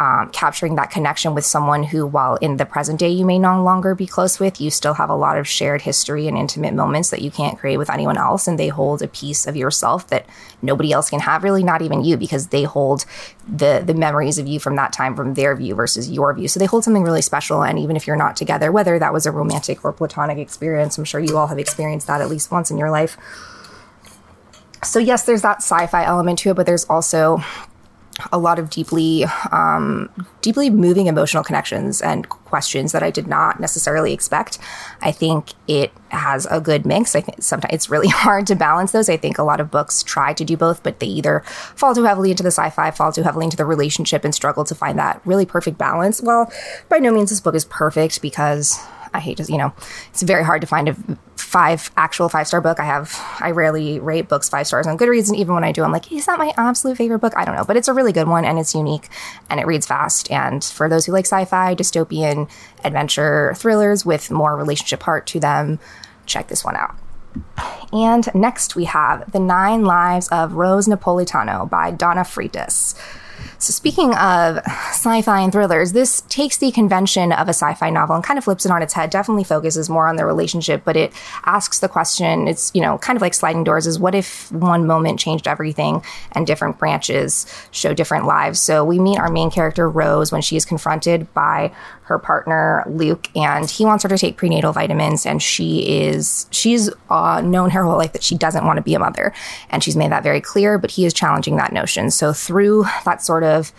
um, 0.00 0.30
capturing 0.30 0.76
that 0.76 0.90
connection 0.90 1.34
with 1.34 1.44
someone 1.44 1.82
who, 1.82 2.06
while 2.06 2.36
in 2.36 2.56
the 2.56 2.64
present 2.64 2.98
day 2.98 3.10
you 3.10 3.26
may 3.26 3.38
no 3.38 3.62
longer 3.62 3.94
be 3.94 4.06
close 4.06 4.40
with, 4.40 4.58
you 4.58 4.70
still 4.70 4.94
have 4.94 5.10
a 5.10 5.14
lot 5.14 5.36
of 5.36 5.46
shared 5.46 5.82
history 5.82 6.26
and 6.26 6.38
intimate 6.38 6.72
moments 6.72 7.10
that 7.10 7.20
you 7.20 7.30
can't 7.30 7.58
create 7.58 7.76
with 7.76 7.90
anyone 7.90 8.16
else. 8.16 8.48
And 8.48 8.58
they 8.58 8.68
hold 8.68 9.02
a 9.02 9.08
piece 9.08 9.46
of 9.46 9.56
yourself 9.56 10.06
that 10.08 10.24
nobody 10.62 10.90
else 10.90 11.10
can 11.10 11.20
have, 11.20 11.44
really, 11.44 11.62
not 11.62 11.82
even 11.82 12.02
you, 12.02 12.16
because 12.16 12.46
they 12.46 12.62
hold 12.62 13.04
the, 13.46 13.82
the 13.84 13.92
memories 13.92 14.38
of 14.38 14.48
you 14.48 14.58
from 14.58 14.74
that 14.76 14.94
time 14.94 15.14
from 15.14 15.34
their 15.34 15.54
view 15.54 15.74
versus 15.74 16.10
your 16.10 16.32
view. 16.32 16.48
So 16.48 16.58
they 16.58 16.66
hold 16.66 16.82
something 16.82 17.02
really 17.02 17.22
special. 17.22 17.62
And 17.62 17.78
even 17.78 17.94
if 17.94 18.06
you're 18.06 18.16
not 18.16 18.36
together, 18.36 18.72
whether 18.72 18.98
that 18.98 19.12
was 19.12 19.26
a 19.26 19.30
romantic 19.30 19.84
or 19.84 19.92
platonic 19.92 20.38
experience, 20.38 20.96
I'm 20.96 21.04
sure 21.04 21.20
you 21.20 21.36
all 21.36 21.48
have 21.48 21.58
experienced 21.58 22.06
that 22.06 22.22
at 22.22 22.30
least 22.30 22.50
once 22.50 22.70
in 22.70 22.78
your 22.78 22.90
life. 22.90 23.18
So, 24.82 24.98
yes, 24.98 25.24
there's 25.24 25.42
that 25.42 25.58
sci 25.58 25.86
fi 25.88 26.04
element 26.06 26.38
to 26.38 26.50
it, 26.50 26.54
but 26.54 26.64
there's 26.64 26.86
also 26.86 27.42
a 28.32 28.38
lot 28.38 28.58
of 28.58 28.70
deeply 28.70 29.24
um, 29.52 30.10
deeply 30.40 30.70
moving 30.70 31.06
emotional 31.06 31.44
connections 31.44 32.00
and 32.00 32.28
questions 32.28 32.92
that 32.92 33.02
I 33.02 33.10
did 33.10 33.26
not 33.26 33.60
necessarily 33.60 34.12
expect. 34.12 34.58
I 35.00 35.12
think 35.12 35.52
it 35.68 35.92
has 36.08 36.46
a 36.50 36.60
good 36.60 36.84
mix. 36.84 37.14
I 37.14 37.20
think 37.20 37.42
sometimes 37.42 37.72
it's 37.72 37.90
really 37.90 38.08
hard 38.24 38.46
to 38.48 38.54
balance 38.54 38.92
those. 38.92 39.08
I 39.08 39.16
think 39.16 39.38
a 39.38 39.42
lot 39.42 39.60
of 39.60 39.70
books 39.70 40.02
try 40.02 40.32
to 40.34 40.44
do 40.44 40.56
both, 40.56 40.82
but 40.82 41.00
they 41.00 41.06
either 41.06 41.40
fall 41.74 41.94
too 41.94 42.04
heavily 42.04 42.30
into 42.30 42.42
the 42.42 42.48
sci-fi, 42.50 42.90
fall 42.90 43.12
too 43.12 43.22
heavily 43.22 43.44
into 43.44 43.56
the 43.56 43.64
relationship, 43.64 44.24
and 44.24 44.34
struggle 44.34 44.64
to 44.64 44.74
find 44.74 44.98
that 44.98 45.20
really 45.24 45.46
perfect 45.46 45.78
balance. 45.78 46.20
Well, 46.20 46.52
by 46.88 46.98
no 46.98 47.12
means 47.12 47.30
this 47.30 47.40
book 47.40 47.54
is 47.54 47.64
perfect 47.64 48.20
because 48.20 48.78
I 49.12 49.20
hate 49.20 49.38
to, 49.38 49.44
you 49.44 49.58
know, 49.58 49.72
it's 50.10 50.22
very 50.22 50.44
hard 50.44 50.60
to 50.60 50.66
find 50.66 50.88
a 50.88 50.96
five 51.36 51.90
actual 51.96 52.28
five 52.28 52.46
star 52.46 52.60
book. 52.60 52.78
I 52.78 52.84
have, 52.84 53.18
I 53.40 53.50
rarely 53.50 53.98
rate 53.98 54.28
books 54.28 54.48
five 54.48 54.66
stars 54.66 54.86
on 54.86 54.96
Goodreads. 54.96 55.28
And 55.28 55.36
even 55.36 55.54
when 55.54 55.64
I 55.64 55.72
do, 55.72 55.82
I'm 55.82 55.92
like, 55.92 56.10
is 56.12 56.26
that 56.26 56.38
my 56.38 56.52
absolute 56.56 56.96
favorite 56.96 57.18
book? 57.18 57.32
I 57.36 57.44
don't 57.44 57.56
know, 57.56 57.64
but 57.64 57.76
it's 57.76 57.88
a 57.88 57.92
really 57.92 58.12
good 58.12 58.28
one 58.28 58.44
and 58.44 58.58
it's 58.58 58.74
unique 58.74 59.08
and 59.48 59.58
it 59.58 59.66
reads 59.66 59.86
fast. 59.86 60.30
And 60.30 60.62
for 60.62 60.88
those 60.88 61.06
who 61.06 61.12
like 61.12 61.26
sci 61.26 61.44
fi, 61.46 61.74
dystopian, 61.74 62.48
adventure 62.84 63.52
thrillers 63.56 64.06
with 64.06 64.30
more 64.30 64.56
relationship 64.56 65.02
heart 65.02 65.26
to 65.28 65.40
them, 65.40 65.80
check 66.26 66.48
this 66.48 66.64
one 66.64 66.76
out. 66.76 66.94
And 67.92 68.32
next 68.34 68.76
we 68.76 68.84
have 68.84 69.30
The 69.32 69.40
Nine 69.40 69.84
Lives 69.84 70.28
of 70.28 70.54
Rose 70.54 70.86
Napolitano 70.86 71.68
by 71.68 71.90
Donna 71.90 72.22
Freitas. 72.22 72.94
So, 73.60 73.72
speaking 73.72 74.14
of 74.14 74.56
sci 74.88 75.20
fi 75.20 75.40
and 75.40 75.52
thrillers, 75.52 75.92
this 75.92 76.22
takes 76.30 76.56
the 76.56 76.70
convention 76.70 77.30
of 77.30 77.46
a 77.46 77.52
sci 77.52 77.74
fi 77.74 77.90
novel 77.90 78.14
and 78.14 78.24
kind 78.24 78.38
of 78.38 78.44
flips 78.44 78.64
it 78.64 78.72
on 78.72 78.80
its 78.80 78.94
head, 78.94 79.10
definitely 79.10 79.44
focuses 79.44 79.90
more 79.90 80.08
on 80.08 80.16
the 80.16 80.24
relationship, 80.24 80.80
but 80.82 80.96
it 80.96 81.12
asks 81.44 81.80
the 81.80 81.88
question 81.88 82.48
it's, 82.48 82.70
you 82.74 82.80
know, 82.80 82.96
kind 82.96 83.18
of 83.18 83.20
like 83.20 83.34
sliding 83.34 83.62
doors 83.62 83.86
is 83.86 83.98
what 83.98 84.14
if 84.14 84.50
one 84.50 84.86
moment 84.86 85.18
changed 85.18 85.46
everything 85.46 86.02
and 86.32 86.46
different 86.46 86.78
branches 86.78 87.46
show 87.70 87.92
different 87.92 88.24
lives? 88.24 88.58
So, 88.58 88.82
we 88.82 88.98
meet 88.98 89.18
our 89.18 89.30
main 89.30 89.50
character, 89.50 89.90
Rose, 89.90 90.32
when 90.32 90.40
she 90.40 90.56
is 90.56 90.64
confronted 90.64 91.32
by 91.34 91.70
her 92.10 92.18
partner 92.18 92.82
Luke, 92.88 93.28
and 93.36 93.70
he 93.70 93.84
wants 93.84 94.02
her 94.02 94.08
to 94.08 94.18
take 94.18 94.36
prenatal 94.36 94.72
vitamins, 94.72 95.24
and 95.24 95.40
she 95.40 95.88
is 95.88 96.46
she's 96.50 96.90
uh, 97.08 97.40
known 97.40 97.70
her 97.70 97.84
whole 97.84 97.96
life 97.96 98.12
that 98.12 98.24
she 98.24 98.36
doesn't 98.36 98.66
want 98.66 98.76
to 98.78 98.82
be 98.82 98.94
a 98.94 98.98
mother, 98.98 99.32
and 99.70 99.82
she's 99.82 99.96
made 99.96 100.10
that 100.10 100.24
very 100.24 100.40
clear. 100.40 100.76
But 100.76 100.90
he 100.90 101.06
is 101.06 101.14
challenging 101.14 101.56
that 101.56 101.72
notion. 101.72 102.10
So 102.10 102.32
through 102.32 102.84
that 103.04 103.22
sort 103.22 103.44
of 103.44 103.72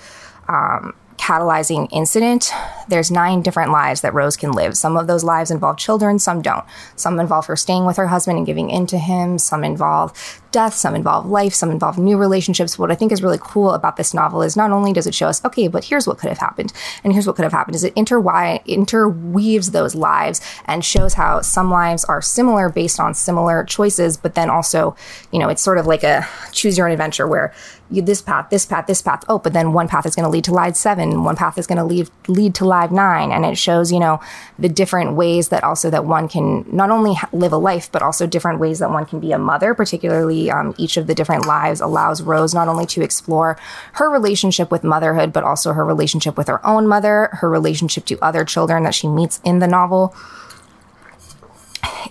um, 0.48 0.94
catalyzing 1.22 1.88
incident, 1.92 2.52
there's 2.88 3.12
nine 3.12 3.44
different 3.44 3.72
lives 3.72 4.02
that 4.02 4.14
Rose 4.14 4.36
can 4.36 4.52
live. 4.52 4.76
Some 4.76 4.98
of 4.98 5.06
those 5.06 5.24
lives 5.24 5.52
involve 5.52 5.78
children, 5.78 6.18
some 6.18 6.42
don't. 6.42 6.66
Some 6.96 7.20
involve 7.20 7.46
her 7.46 7.56
staying 7.56 7.86
with 7.86 7.98
her 7.98 8.08
husband 8.08 8.38
and 8.38 8.48
giving 8.48 8.72
in 8.72 8.88
to 8.88 8.98
him, 8.98 9.38
some 9.38 9.64
involve 9.64 10.42
death, 10.52 10.74
some 10.74 10.96
involve 10.96 11.28
life, 11.28 11.54
some 11.54 11.70
involve 11.70 12.00
new 12.00 12.18
relationships. 12.18 12.78
What 12.78 12.92
I 12.92 12.96
think 12.96 13.12
is 13.12 13.22
really 13.22 13.38
cool 13.40 13.72
about 13.72 13.98
this 13.98 14.16
novel 14.16 14.42
is 14.42 14.58
not 14.58 14.72
only 14.72 14.94
does 14.94 15.06
it 15.06 15.14
show 15.14 15.28
us, 15.28 15.46
okay, 15.46 15.68
but 15.68 15.86
here's 15.86 16.08
what 16.08 16.18
could 16.18 16.30
have 16.30 16.40
happened, 16.40 16.74
and 17.04 17.14
here's 17.14 17.28
what 17.28 17.36
could 17.36 17.44
have 17.44 17.54
happened, 17.54 17.76
is 17.76 17.84
it 17.84 17.94
interweaves 17.96 19.72
those 19.72 19.96
lives 19.96 20.42
and 20.66 20.84
shows 20.84 21.14
how 21.14 21.40
some 21.42 21.70
lives 21.70 22.04
are 22.06 22.22
similar 22.22 22.68
based 22.68 23.00
on 23.00 23.14
similar 23.14 23.64
choices, 23.64 24.18
but 24.18 24.34
then 24.34 24.50
also, 24.50 24.96
you 25.32 25.38
know, 25.40 25.50
it's 25.50 25.62
sort 25.62 25.78
of 25.78 25.86
like 25.86 26.04
a 26.04 26.28
choose 26.52 26.78
your 26.78 26.88
own 26.88 26.92
adventure 26.92 27.28
where 27.28 27.54
you, 27.92 28.02
this 28.02 28.22
path, 28.22 28.50
this 28.50 28.66
path, 28.66 28.88
this 28.88 29.02
path. 29.02 29.24
Oh, 29.28 29.40
but 29.40 29.54
then 29.54 29.74
one 29.74 29.88
path 29.88 30.06
is 30.06 30.16
going 30.16 30.24
to 30.24 30.30
lead 30.30 30.46
to 30.46 30.54
live 30.54 30.78
seven, 30.78 31.24
one 31.24 31.36
path 31.36 31.58
is 31.58 31.68
going 31.68 31.78
to 31.78 31.84
lead 31.84 32.10
lead 32.28 32.56
to 32.56 32.66
live 32.66 32.92
nine, 32.92 33.32
and 33.32 33.46
it 33.46 33.58
shows 33.58 33.92
you 33.92 34.00
know 34.00 34.20
the 34.58 34.70
different 34.70 35.16
ways 35.16 35.50
that 35.50 35.64
also 35.64 35.90
that 35.90 36.06
one 36.06 36.28
can 36.28 36.66
not 36.72 36.90
only 36.90 37.16
live 37.32 37.52
a 37.52 37.58
life, 37.58 37.92
but 37.92 38.02
also 38.02 38.26
different 38.26 38.60
ways 38.60 38.80
that 38.80 38.90
one 38.90 39.06
can 39.06 39.20
be 39.20 39.32
a 39.32 39.38
mother, 39.38 39.74
particularly 39.74 40.50
um, 40.50 40.74
each 40.78 40.98
of 40.98 41.08
the 41.08 41.16
different 41.16 41.46
lives 41.46 41.82
allows 41.82 42.22
Rose 42.22 42.54
not 42.54 42.68
only 42.68 42.86
to 42.88 43.02
explore 43.02 43.58
her 43.94 44.10
relationship 44.10 44.72
with 44.72 44.84
motherhood, 44.84 45.34
but 45.34 45.44
also 45.44 45.74
her 45.74 45.86
relationship 45.86 46.38
with 46.38 46.48
her 46.48 46.66
own 46.66 46.88
mother, 46.88 47.30
her 47.34 47.50
relationship 47.50 48.06
to 48.06 48.18
other 48.20 48.46
children 48.46 48.84
that 48.84 48.96
she 48.96 49.08
meets 49.08 49.42
in 49.44 49.60
the 49.60 49.68
novel. 49.68 50.16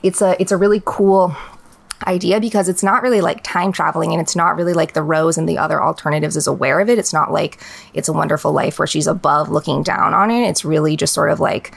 It's 0.03 0.23
a 0.23 0.41
it's 0.41 0.53
a 0.53 0.57
really 0.57 0.83
cool 0.85 1.35
idea 2.07 2.41
because 2.41 2.69
it's 2.69 2.83
not 2.83 3.03
really 3.03 3.21
like 3.21 3.43
time 3.43 3.73
traveling 3.73 4.13
and 4.13 4.21
it's 4.21 4.37
not 4.37 4.57
really 4.57 4.73
like 4.73 4.95
the 4.95 5.03
Rose 5.03 5.37
and 5.37 5.49
the 5.49 5.59
other 5.59 5.83
alternatives 5.83 6.37
is 6.37 6.47
aware 6.47 6.81
of 6.81 6.89
it. 6.89 6.99
It's 6.99 7.13
not 7.13 7.33
like 7.33 7.61
it's 7.95 8.09
a 8.09 8.13
wonderful 8.13 8.53
life 8.53 8.79
where 8.79 8.87
she's 8.87 9.07
above 9.07 9.51
looking 9.51 9.83
down 9.83 10.15
on 10.15 10.31
it. 10.31 10.49
It's 10.49 10.65
really 10.65 10.97
just 10.97 11.15
sort 11.15 11.31
of 11.31 11.41
like 11.41 11.75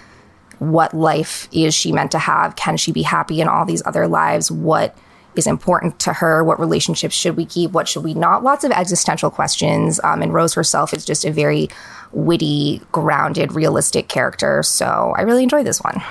what 0.59 0.93
life 0.93 1.47
is 1.51 1.73
she 1.73 1.91
meant 1.91 2.11
to 2.11 2.19
have? 2.19 2.55
Can 2.55 2.77
she 2.77 2.91
be 2.91 3.01
happy 3.01 3.41
in 3.41 3.47
all 3.47 3.65
these 3.65 3.85
other 3.85 4.07
lives? 4.07 4.49
What 4.49 4.97
is 5.35 5.47
important 5.47 5.99
to 5.99 6.13
her? 6.13 6.43
What 6.43 6.59
relationships 6.59 7.15
should 7.15 7.35
we 7.35 7.45
keep? 7.45 7.71
What 7.71 7.87
should 7.87 8.03
we 8.03 8.13
not? 8.13 8.43
Lots 8.43 8.63
of 8.63 8.71
existential 8.71 9.29
questions. 9.29 9.99
Um, 10.03 10.21
and 10.21 10.33
Rose 10.33 10.53
herself 10.53 10.93
is 10.93 11.05
just 11.05 11.25
a 11.25 11.31
very 11.31 11.69
witty, 12.11 12.81
grounded, 12.91 13.53
realistic 13.53 14.07
character. 14.07 14.63
So 14.63 15.13
I 15.17 15.23
really 15.23 15.43
enjoy 15.43 15.63
this 15.63 15.81
one. 15.81 16.01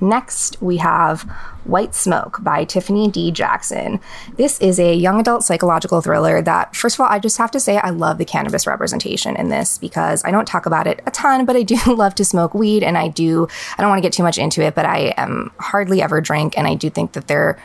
Next, 0.00 0.60
we 0.60 0.76
have 0.78 1.22
White 1.64 1.94
Smoke 1.94 2.42
by 2.42 2.64
Tiffany 2.64 3.10
D. 3.10 3.30
Jackson. 3.30 4.00
This 4.36 4.60
is 4.60 4.78
a 4.78 4.94
young 4.94 5.20
adult 5.20 5.42
psychological 5.42 6.00
thriller 6.00 6.42
that, 6.42 6.76
first 6.76 6.96
of 6.96 7.00
all, 7.00 7.08
I 7.08 7.18
just 7.18 7.38
have 7.38 7.50
to 7.52 7.60
say 7.60 7.78
I 7.78 7.90
love 7.90 8.18
the 8.18 8.24
cannabis 8.24 8.66
representation 8.66 9.36
in 9.36 9.48
this 9.48 9.78
because 9.78 10.24
I 10.24 10.30
don't 10.30 10.46
talk 10.46 10.66
about 10.66 10.86
it 10.86 11.02
a 11.06 11.10
ton, 11.10 11.44
but 11.44 11.56
I 11.56 11.62
do 11.62 11.76
love 11.94 12.14
to 12.16 12.24
smoke 12.24 12.54
weed 12.54 12.82
and 12.82 12.96
I 12.98 13.08
do, 13.08 13.48
I 13.76 13.82
don't 13.82 13.90
want 13.90 13.98
to 13.98 14.06
get 14.06 14.12
too 14.12 14.22
much 14.22 14.38
into 14.38 14.62
it, 14.62 14.74
but 14.74 14.84
I 14.84 15.14
am 15.16 15.50
hardly 15.58 16.02
ever 16.02 16.20
drink 16.20 16.56
and 16.56 16.66
I 16.66 16.74
do 16.74 16.90
think 16.90 17.12
that 17.12 17.26
there 17.26 17.58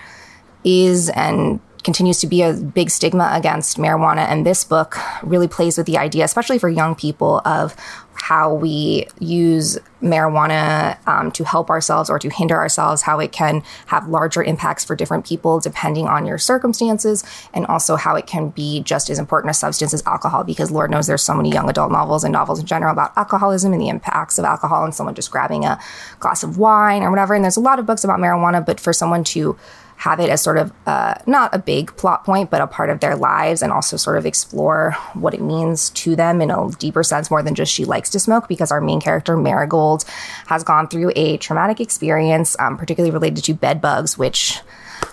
is 0.64 1.10
and 1.10 1.60
continues 1.84 2.20
to 2.20 2.28
be 2.28 2.42
a 2.42 2.54
big 2.54 2.90
stigma 2.90 3.32
against 3.34 3.78
marijuana. 3.78 4.28
And 4.30 4.46
this 4.46 4.64
book 4.64 4.98
really 5.24 5.48
plays 5.48 5.78
with 5.78 5.88
the 5.88 5.98
idea, 5.98 6.26
especially 6.26 6.60
for 6.60 6.70
young 6.70 6.96
people, 6.96 7.42
of 7.46 7.76
how 8.14 8.54
we 8.54 9.08
use 9.20 9.80
marijuana 10.02 10.96
um, 11.08 11.32
to 11.32 11.44
help 11.44 11.70
ourselves 11.70 12.10
or 12.10 12.20
to 12.20 12.30
hinder 12.30 12.56
ourselves, 12.56 13.02
how 13.02 13.20
it 13.20 13.32
can 13.32 13.64
have 13.88 14.08
larger 14.08 14.44
impacts 14.44 14.86
for 14.86 14.96
different 14.96 15.26
people 15.26 15.60
depending 15.60 16.08
on 16.08 16.26
your 16.26 16.38
circumstances, 16.38 17.24
and 17.54 17.66
also 17.66 17.96
how 17.96 18.16
it 18.16 18.28
can 18.28 18.50
be 18.50 18.82
just 18.82 19.10
as 19.10 19.18
important 19.18 19.50
a 19.50 19.54
substance 19.54 19.94
as 19.94 20.04
alcohol, 20.06 20.44
because 20.44 20.70
Lord 20.70 20.92
knows 20.92 21.08
there's 21.08 21.24
so 21.24 21.34
many 21.34 21.50
young 21.50 21.70
adult 21.70 21.92
novels 21.92 22.24
and 22.24 22.32
novels 22.32 22.60
in 22.60 22.66
general 22.66 22.92
about 22.92 23.16
alcoholism 23.18 23.74
and 23.74 23.82
the 23.82 23.90
impacts 23.90 24.38
of 24.38 24.46
alcohol 24.46 24.84
and 24.84 24.94
someone 24.94 25.16
just 25.16 25.32
grabbing 25.32 25.66
a 25.66 25.80
glass 26.20 26.44
of 26.44 26.58
wine 26.58 27.02
or 27.02 27.10
whatever. 27.10 27.34
And 27.34 27.44
there's 27.44 27.58
a 27.58 27.62
lot 27.62 27.80
of 27.80 27.88
books 27.88 28.04
about 28.04 28.20
marijuana, 28.20 28.64
but 28.64 28.80
for 28.80 28.94
someone 28.94 29.24
to 29.26 29.58
have 30.02 30.20
it 30.20 30.32
as 30.32 30.42
sort 30.42 30.58
of 30.58 30.74
uh, 30.88 31.14
not 31.28 31.54
a 31.54 31.60
big 31.60 31.96
plot 31.96 32.24
point, 32.24 32.50
but 32.50 32.60
a 32.60 32.66
part 32.66 32.90
of 32.90 33.02
their 33.02 33.16
lives, 33.16 33.62
and 33.62 33.72
also 33.72 33.98
sort 33.98 34.18
of 34.18 34.26
explore 34.26 34.98
what 35.14 35.36
it 35.36 35.42
means 35.42 35.92
to 35.92 36.16
them 36.16 36.42
in 36.42 36.50
a 36.50 36.72
deeper 36.80 37.04
sense, 37.04 37.30
more 37.30 37.44
than 37.44 37.54
just 37.54 37.72
she 37.72 37.86
likes 37.86 38.10
to 38.10 38.20
smoke, 38.20 38.48
because 38.48 38.72
our 38.72 38.82
main 38.82 39.00
character, 39.00 39.38
Marigold, 39.38 40.04
has 40.48 40.64
gone 40.64 40.88
through 40.88 41.12
a 41.16 41.38
traumatic 41.38 41.80
experience, 41.80 42.56
um, 42.58 42.78
particularly 42.78 43.12
related 43.12 43.44
to 43.44 43.54
bed 43.54 43.80
bugs, 43.80 44.18
which 44.18 44.60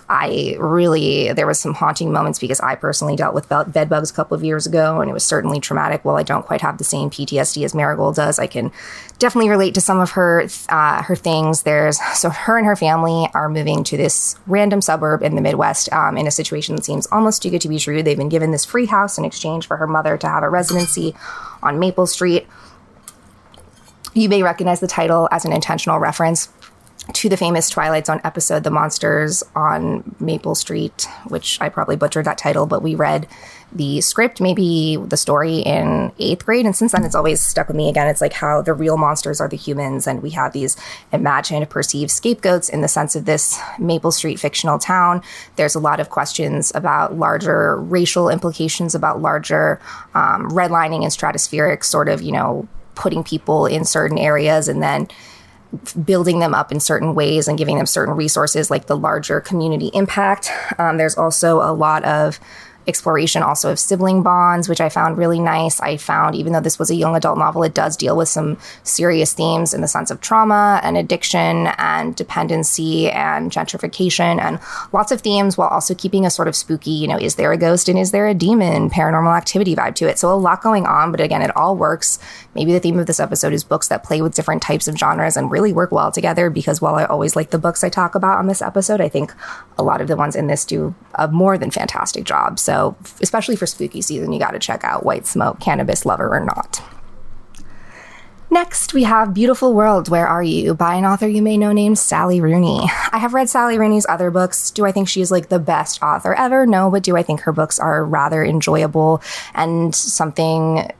I 0.09 0.55
really, 0.59 1.31
there 1.33 1.45
was 1.45 1.59
some 1.59 1.75
haunting 1.75 2.11
moments 2.11 2.39
because 2.39 2.59
I 2.61 2.73
personally 2.73 3.15
dealt 3.15 3.35
with 3.35 3.47
bed 3.47 3.89
bugs 3.89 4.09
a 4.09 4.13
couple 4.13 4.35
of 4.35 4.43
years 4.43 4.65
ago 4.65 5.01
and 5.01 5.09
it 5.09 5.13
was 5.13 5.23
certainly 5.23 5.59
traumatic. 5.59 6.03
While 6.03 6.15
I 6.15 6.23
don't 6.23 6.45
quite 6.45 6.61
have 6.61 6.79
the 6.79 6.83
same 6.83 7.11
PTSD 7.11 7.63
as 7.63 7.75
Marigold 7.75 8.15
does, 8.15 8.39
I 8.39 8.47
can 8.47 8.71
definitely 9.19 9.51
relate 9.51 9.75
to 9.75 9.81
some 9.81 9.99
of 9.99 10.11
her, 10.11 10.47
uh, 10.69 11.03
her 11.03 11.15
things. 11.15 11.61
There's, 11.61 11.99
so 12.17 12.31
her 12.31 12.57
and 12.57 12.65
her 12.65 12.75
family 12.75 13.29
are 13.35 13.49
moving 13.49 13.83
to 13.83 13.97
this 13.97 14.35
random 14.47 14.81
suburb 14.81 15.21
in 15.21 15.35
the 15.35 15.41
Midwest 15.41 15.93
um, 15.93 16.17
in 16.17 16.25
a 16.25 16.31
situation 16.31 16.75
that 16.75 16.85
seems 16.85 17.05
almost 17.11 17.43
too 17.43 17.51
good 17.51 17.61
to 17.61 17.69
be 17.69 17.77
true. 17.77 18.01
They've 18.01 18.17
been 18.17 18.29
given 18.29 18.49
this 18.49 18.65
free 18.65 18.87
house 18.87 19.19
in 19.19 19.25
exchange 19.25 19.67
for 19.67 19.77
her 19.77 19.87
mother 19.87 20.17
to 20.17 20.27
have 20.27 20.41
a 20.41 20.49
residency 20.49 21.13
on 21.61 21.77
Maple 21.77 22.07
Street. 22.07 22.47
You 24.15 24.27
may 24.27 24.41
recognize 24.41 24.79
the 24.79 24.87
title 24.87 25.29
as 25.31 25.45
an 25.45 25.53
intentional 25.53 25.99
reference 25.99 26.49
to 27.13 27.29
the 27.29 27.37
famous 27.37 27.69
Twilight 27.69 28.05
Zone 28.05 28.21
episode, 28.23 28.63
The 28.63 28.71
Monsters 28.71 29.43
on 29.55 30.15
Maple 30.19 30.55
Street, 30.55 31.07
which 31.27 31.59
I 31.61 31.69
probably 31.69 31.95
butchered 31.95 32.25
that 32.25 32.37
title, 32.37 32.65
but 32.65 32.83
we 32.83 32.95
read 32.95 33.27
the 33.71 34.01
script, 34.01 34.41
maybe 34.41 34.95
the 34.95 35.17
story 35.17 35.59
in 35.59 36.11
eighth 36.17 36.45
grade. 36.45 36.65
And 36.65 36.75
since 36.75 36.91
then, 36.91 37.03
it's 37.03 37.15
always 37.15 37.39
stuck 37.39 37.67
with 37.67 37.77
me 37.77 37.89
again. 37.89 38.07
It's 38.07 38.21
like 38.21 38.33
how 38.33 38.61
the 38.61 38.73
real 38.73 38.97
monsters 38.97 39.39
are 39.39 39.47
the 39.47 39.57
humans, 39.57 40.07
and 40.07 40.21
we 40.21 40.31
have 40.31 40.53
these 40.53 40.75
imagined, 41.11 41.69
perceived 41.69 42.11
scapegoats 42.11 42.69
in 42.69 42.81
the 42.81 42.87
sense 42.87 43.15
of 43.15 43.25
this 43.25 43.59
Maple 43.77 44.11
Street 44.11 44.39
fictional 44.39 44.79
town. 44.79 45.21
There's 45.55 45.75
a 45.75 45.79
lot 45.79 45.99
of 45.99 46.09
questions 46.09 46.71
about 46.75 47.17
larger 47.17 47.77
racial 47.77 48.29
implications, 48.29 48.95
about 48.95 49.21
larger 49.21 49.79
um, 50.13 50.49
redlining 50.49 51.03
and 51.03 51.11
stratospheric 51.11 51.83
sort 51.83 52.09
of, 52.09 52.21
you 52.21 52.31
know, 52.31 52.67
putting 52.95 53.23
people 53.23 53.65
in 53.65 53.85
certain 53.85 54.17
areas 54.17 54.67
and 54.67 54.81
then 54.83 55.07
building 56.03 56.39
them 56.39 56.55
up 56.55 56.71
in 56.71 56.79
certain 56.79 57.13
ways 57.13 57.47
and 57.47 57.57
giving 57.57 57.77
them 57.77 57.85
certain 57.85 58.15
resources 58.15 58.71
like 58.71 58.87
the 58.87 58.97
larger 58.97 59.39
community 59.39 59.91
impact. 59.93 60.51
Um, 60.77 60.97
there's 60.97 61.17
also 61.17 61.61
a 61.61 61.73
lot 61.73 62.03
of 62.05 62.39
exploration 62.87 63.43
also 63.43 63.71
of 63.71 63.79
sibling 63.79 64.23
bonds, 64.23 64.67
which 64.67 64.81
I 64.81 64.89
found 64.89 65.17
really 65.17 65.39
nice. 65.39 65.79
I 65.79 65.97
found, 65.97 66.35
even 66.35 66.53
though 66.53 66.59
this 66.59 66.79
was 66.79 66.89
a 66.89 66.95
young 66.95 67.15
adult 67.15 67.37
novel, 67.37 67.63
it 67.63 67.73
does 67.73 67.95
deal 67.95 68.17
with 68.17 68.27
some 68.27 68.57
serious 68.83 69.31
themes 69.33 69.73
in 69.73 69.81
the 69.81 69.87
sense 69.87 70.09
of 70.09 70.21
trauma 70.21 70.81
and 70.83 70.97
addiction 70.97 71.67
and 71.77 72.15
dependency 72.15 73.11
and 73.11 73.51
gentrification 73.51 74.41
and 74.41 74.59
lots 74.91 75.11
of 75.11 75.21
themes 75.21 75.57
while 75.57 75.69
also 75.69 75.93
keeping 75.93 76.25
a 76.25 76.31
sort 76.31 76.47
of 76.47 76.55
spooky, 76.55 76.91
you 76.91 77.07
know, 77.07 77.17
is 77.17 77.35
there 77.35 77.51
a 77.51 77.57
ghost 77.57 77.87
and 77.87 77.99
is 77.99 78.11
there 78.11 78.27
a 78.27 78.33
demon 78.33 78.89
paranormal 78.89 79.37
activity 79.37 79.75
vibe 79.75 79.95
to 79.95 80.09
it? 80.09 80.17
So 80.17 80.33
a 80.33 80.35
lot 80.35 80.63
going 80.63 80.85
on, 80.85 81.11
but 81.11 81.21
again, 81.21 81.43
it 81.43 81.55
all 81.55 81.75
works. 81.75 82.17
Maybe 82.59 82.73
the 82.73 82.81
theme 82.81 82.99
of 82.99 83.05
this 83.05 83.21
episode 83.21 83.53
is 83.53 83.63
books 83.63 83.87
that 83.87 84.03
play 84.03 84.21
with 84.21 84.35
different 84.35 84.61
types 84.61 84.89
of 84.89 84.97
genres 84.97 85.37
and 85.37 85.49
really 85.49 85.71
work 85.71 85.93
well 85.93 86.11
together 86.11 86.49
because 86.49 86.81
while 86.81 86.95
I 86.95 87.05
always 87.05 87.33
like 87.33 87.51
the 87.51 87.57
books 87.57 87.85
I 87.85 87.89
talk 87.89 88.15
about 88.15 88.37
on 88.37 88.47
this 88.47 88.61
episode, 88.61 88.99
I 88.99 89.07
think 89.07 89.33
a 89.77 89.83
lot 89.83 90.01
of 90.01 90.09
the 90.09 90.17
ones 90.17 90.35
in 90.35 90.47
this 90.47 90.65
do 90.65 90.93
a 91.15 91.29
more 91.29 91.57
than 91.57 91.71
fantastic 91.71 92.25
job. 92.25 92.59
So 92.59 92.97
especially 93.21 93.55
for 93.55 93.65
spooky 93.65 94.01
season, 94.01 94.33
you 94.33 94.39
got 94.39 94.51
to 94.51 94.59
check 94.59 94.83
out 94.83 95.05
White 95.05 95.25
Smoke, 95.25 95.61
Cannabis 95.61 96.05
Lover 96.05 96.35
or 96.35 96.41
Not. 96.41 96.81
Next, 98.51 98.93
we 98.93 99.03
have 99.03 99.33
Beautiful 99.33 99.73
World, 99.73 100.09
Where 100.09 100.27
Are 100.27 100.43
You? 100.43 100.73
by 100.73 100.95
an 100.95 101.05
author 101.05 101.27
you 101.29 101.41
may 101.41 101.55
know 101.55 101.71
named 101.71 101.97
Sally 101.97 102.41
Rooney. 102.41 102.81
I 103.13 103.19
have 103.19 103.33
read 103.33 103.47
Sally 103.47 103.77
Rooney's 103.77 104.07
other 104.09 104.31
books. 104.31 104.71
Do 104.71 104.85
I 104.85 104.91
think 104.91 105.07
she's 105.07 105.31
like 105.31 105.47
the 105.47 105.59
best 105.59 106.03
author 106.03 106.33
ever? 106.33 106.65
No, 106.65 106.91
but 106.91 107.03
do 107.03 107.15
I 107.15 107.23
think 107.23 107.41
her 107.41 107.53
books 107.53 107.79
are 107.79 108.03
rather 108.03 108.43
enjoyable 108.43 109.21
and 109.53 109.95
something 109.95 110.91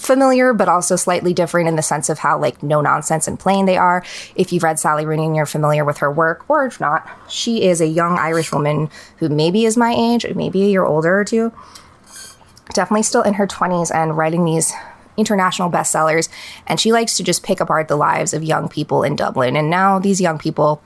familiar, 0.00 0.54
but 0.54 0.68
also 0.68 0.96
slightly 0.96 1.34
different 1.34 1.68
in 1.68 1.76
the 1.76 1.82
sense 1.82 2.08
of 2.08 2.18
how 2.18 2.38
like 2.38 2.62
no 2.62 2.80
nonsense 2.80 3.28
and 3.28 3.38
plain 3.38 3.66
they 3.66 3.76
are. 3.76 4.02
If 4.34 4.52
you've 4.52 4.62
read 4.62 4.78
Sally 4.78 5.04
Rooney 5.04 5.26
and 5.26 5.36
you're 5.36 5.46
familiar 5.46 5.84
with 5.84 5.98
her 5.98 6.10
work, 6.10 6.48
or 6.48 6.64
if 6.66 6.80
not, 6.80 7.08
she 7.28 7.64
is 7.64 7.80
a 7.80 7.86
young 7.86 8.18
Irish 8.18 8.50
woman 8.50 8.88
who 9.18 9.28
maybe 9.28 9.64
is 9.64 9.76
my 9.76 9.92
age, 9.92 10.26
maybe 10.34 10.62
a 10.62 10.68
year 10.68 10.84
older 10.84 11.20
or 11.20 11.24
two. 11.24 11.52
Definitely 12.72 13.02
still 13.02 13.22
in 13.22 13.34
her 13.34 13.46
20s 13.46 13.94
and 13.94 14.16
writing 14.16 14.44
these 14.44 14.72
international 15.16 15.70
bestsellers. 15.70 16.28
And 16.66 16.80
she 16.80 16.92
likes 16.92 17.16
to 17.16 17.22
just 17.22 17.42
pick 17.42 17.60
apart 17.60 17.88
the 17.88 17.96
lives 17.96 18.32
of 18.32 18.42
young 18.42 18.68
people 18.68 19.02
in 19.02 19.16
Dublin. 19.16 19.54
And 19.54 19.68
now 19.68 19.98
these 19.98 20.20
young 20.20 20.38
people 20.38 20.82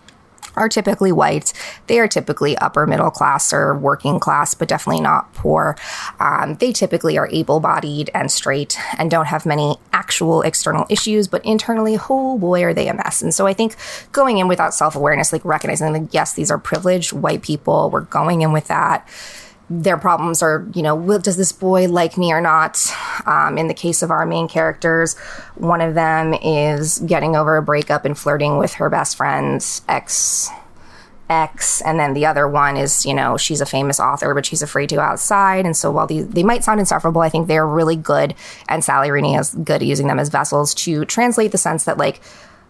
are 0.56 0.68
typically 0.68 1.12
white. 1.12 1.52
They 1.86 1.98
are 1.98 2.08
typically 2.08 2.56
upper 2.58 2.86
middle 2.86 3.10
class 3.10 3.52
or 3.52 3.76
working 3.76 4.20
class, 4.20 4.54
but 4.54 4.68
definitely 4.68 5.02
not 5.02 5.32
poor. 5.34 5.76
Um, 6.20 6.56
they 6.56 6.72
typically 6.72 7.18
are 7.18 7.28
able 7.28 7.60
bodied 7.60 8.10
and 8.14 8.30
straight 8.30 8.78
and 8.98 9.10
don't 9.10 9.26
have 9.26 9.46
many 9.46 9.76
actual 9.92 10.42
external 10.42 10.86
issues, 10.88 11.28
but 11.28 11.44
internally, 11.44 11.98
oh 12.08 12.38
boy, 12.38 12.62
are 12.62 12.74
they 12.74 12.88
a 12.88 12.94
mess. 12.94 13.22
And 13.22 13.34
so 13.34 13.46
I 13.46 13.52
think 13.52 13.76
going 14.12 14.38
in 14.38 14.48
without 14.48 14.74
self 14.74 14.96
awareness, 14.96 15.32
like 15.32 15.44
recognizing 15.44 15.92
that, 15.92 16.14
yes, 16.14 16.34
these 16.34 16.50
are 16.50 16.58
privileged 16.58 17.12
white 17.12 17.42
people, 17.42 17.90
we're 17.90 18.02
going 18.02 18.42
in 18.42 18.52
with 18.52 18.68
that 18.68 19.08
their 19.70 19.96
problems 19.96 20.42
are, 20.42 20.66
you 20.74 20.82
know, 20.82 20.94
will, 20.94 21.18
does 21.18 21.36
this 21.36 21.52
boy 21.52 21.88
like 21.88 22.18
me 22.18 22.32
or 22.32 22.40
not? 22.40 22.78
Um, 23.26 23.56
in 23.56 23.68
the 23.68 23.74
case 23.74 24.02
of 24.02 24.10
our 24.10 24.26
main 24.26 24.48
characters, 24.48 25.16
one 25.54 25.80
of 25.80 25.94
them 25.94 26.34
is 26.34 26.98
getting 27.00 27.34
over 27.34 27.56
a 27.56 27.62
breakup 27.62 28.04
and 28.04 28.16
flirting 28.16 28.58
with 28.58 28.74
her 28.74 28.90
best 28.90 29.16
friend's 29.16 29.82
ex 29.88 30.50
ex 31.30 31.80
and 31.80 31.98
then 31.98 32.12
the 32.12 32.26
other 32.26 32.46
one 32.46 32.76
is 32.76 33.06
you 33.06 33.14
know 33.14 33.38
she's 33.38 33.62
a 33.62 33.66
famous 33.66 33.98
author 33.98 34.34
but 34.34 34.44
she's 34.44 34.60
afraid 34.60 34.90
to 34.90 34.96
go 34.96 35.00
outside 35.00 35.64
and 35.64 35.74
so 35.74 35.90
while 35.90 36.06
these 36.06 36.28
they 36.28 36.42
might 36.42 36.62
sound 36.62 36.78
insufferable 36.78 37.22
i 37.22 37.30
think 37.30 37.48
they're 37.48 37.66
really 37.66 37.96
good 37.96 38.34
and 38.68 38.84
sally 38.84 39.10
rooney 39.10 39.34
is 39.34 39.54
good 39.54 39.80
at 39.80 39.86
using 39.86 40.06
them 40.06 40.18
as 40.18 40.28
vessels 40.28 40.74
to 40.74 41.02
translate 41.06 41.50
the 41.50 41.56
sense 41.56 41.84
that 41.84 41.96
like 41.96 42.20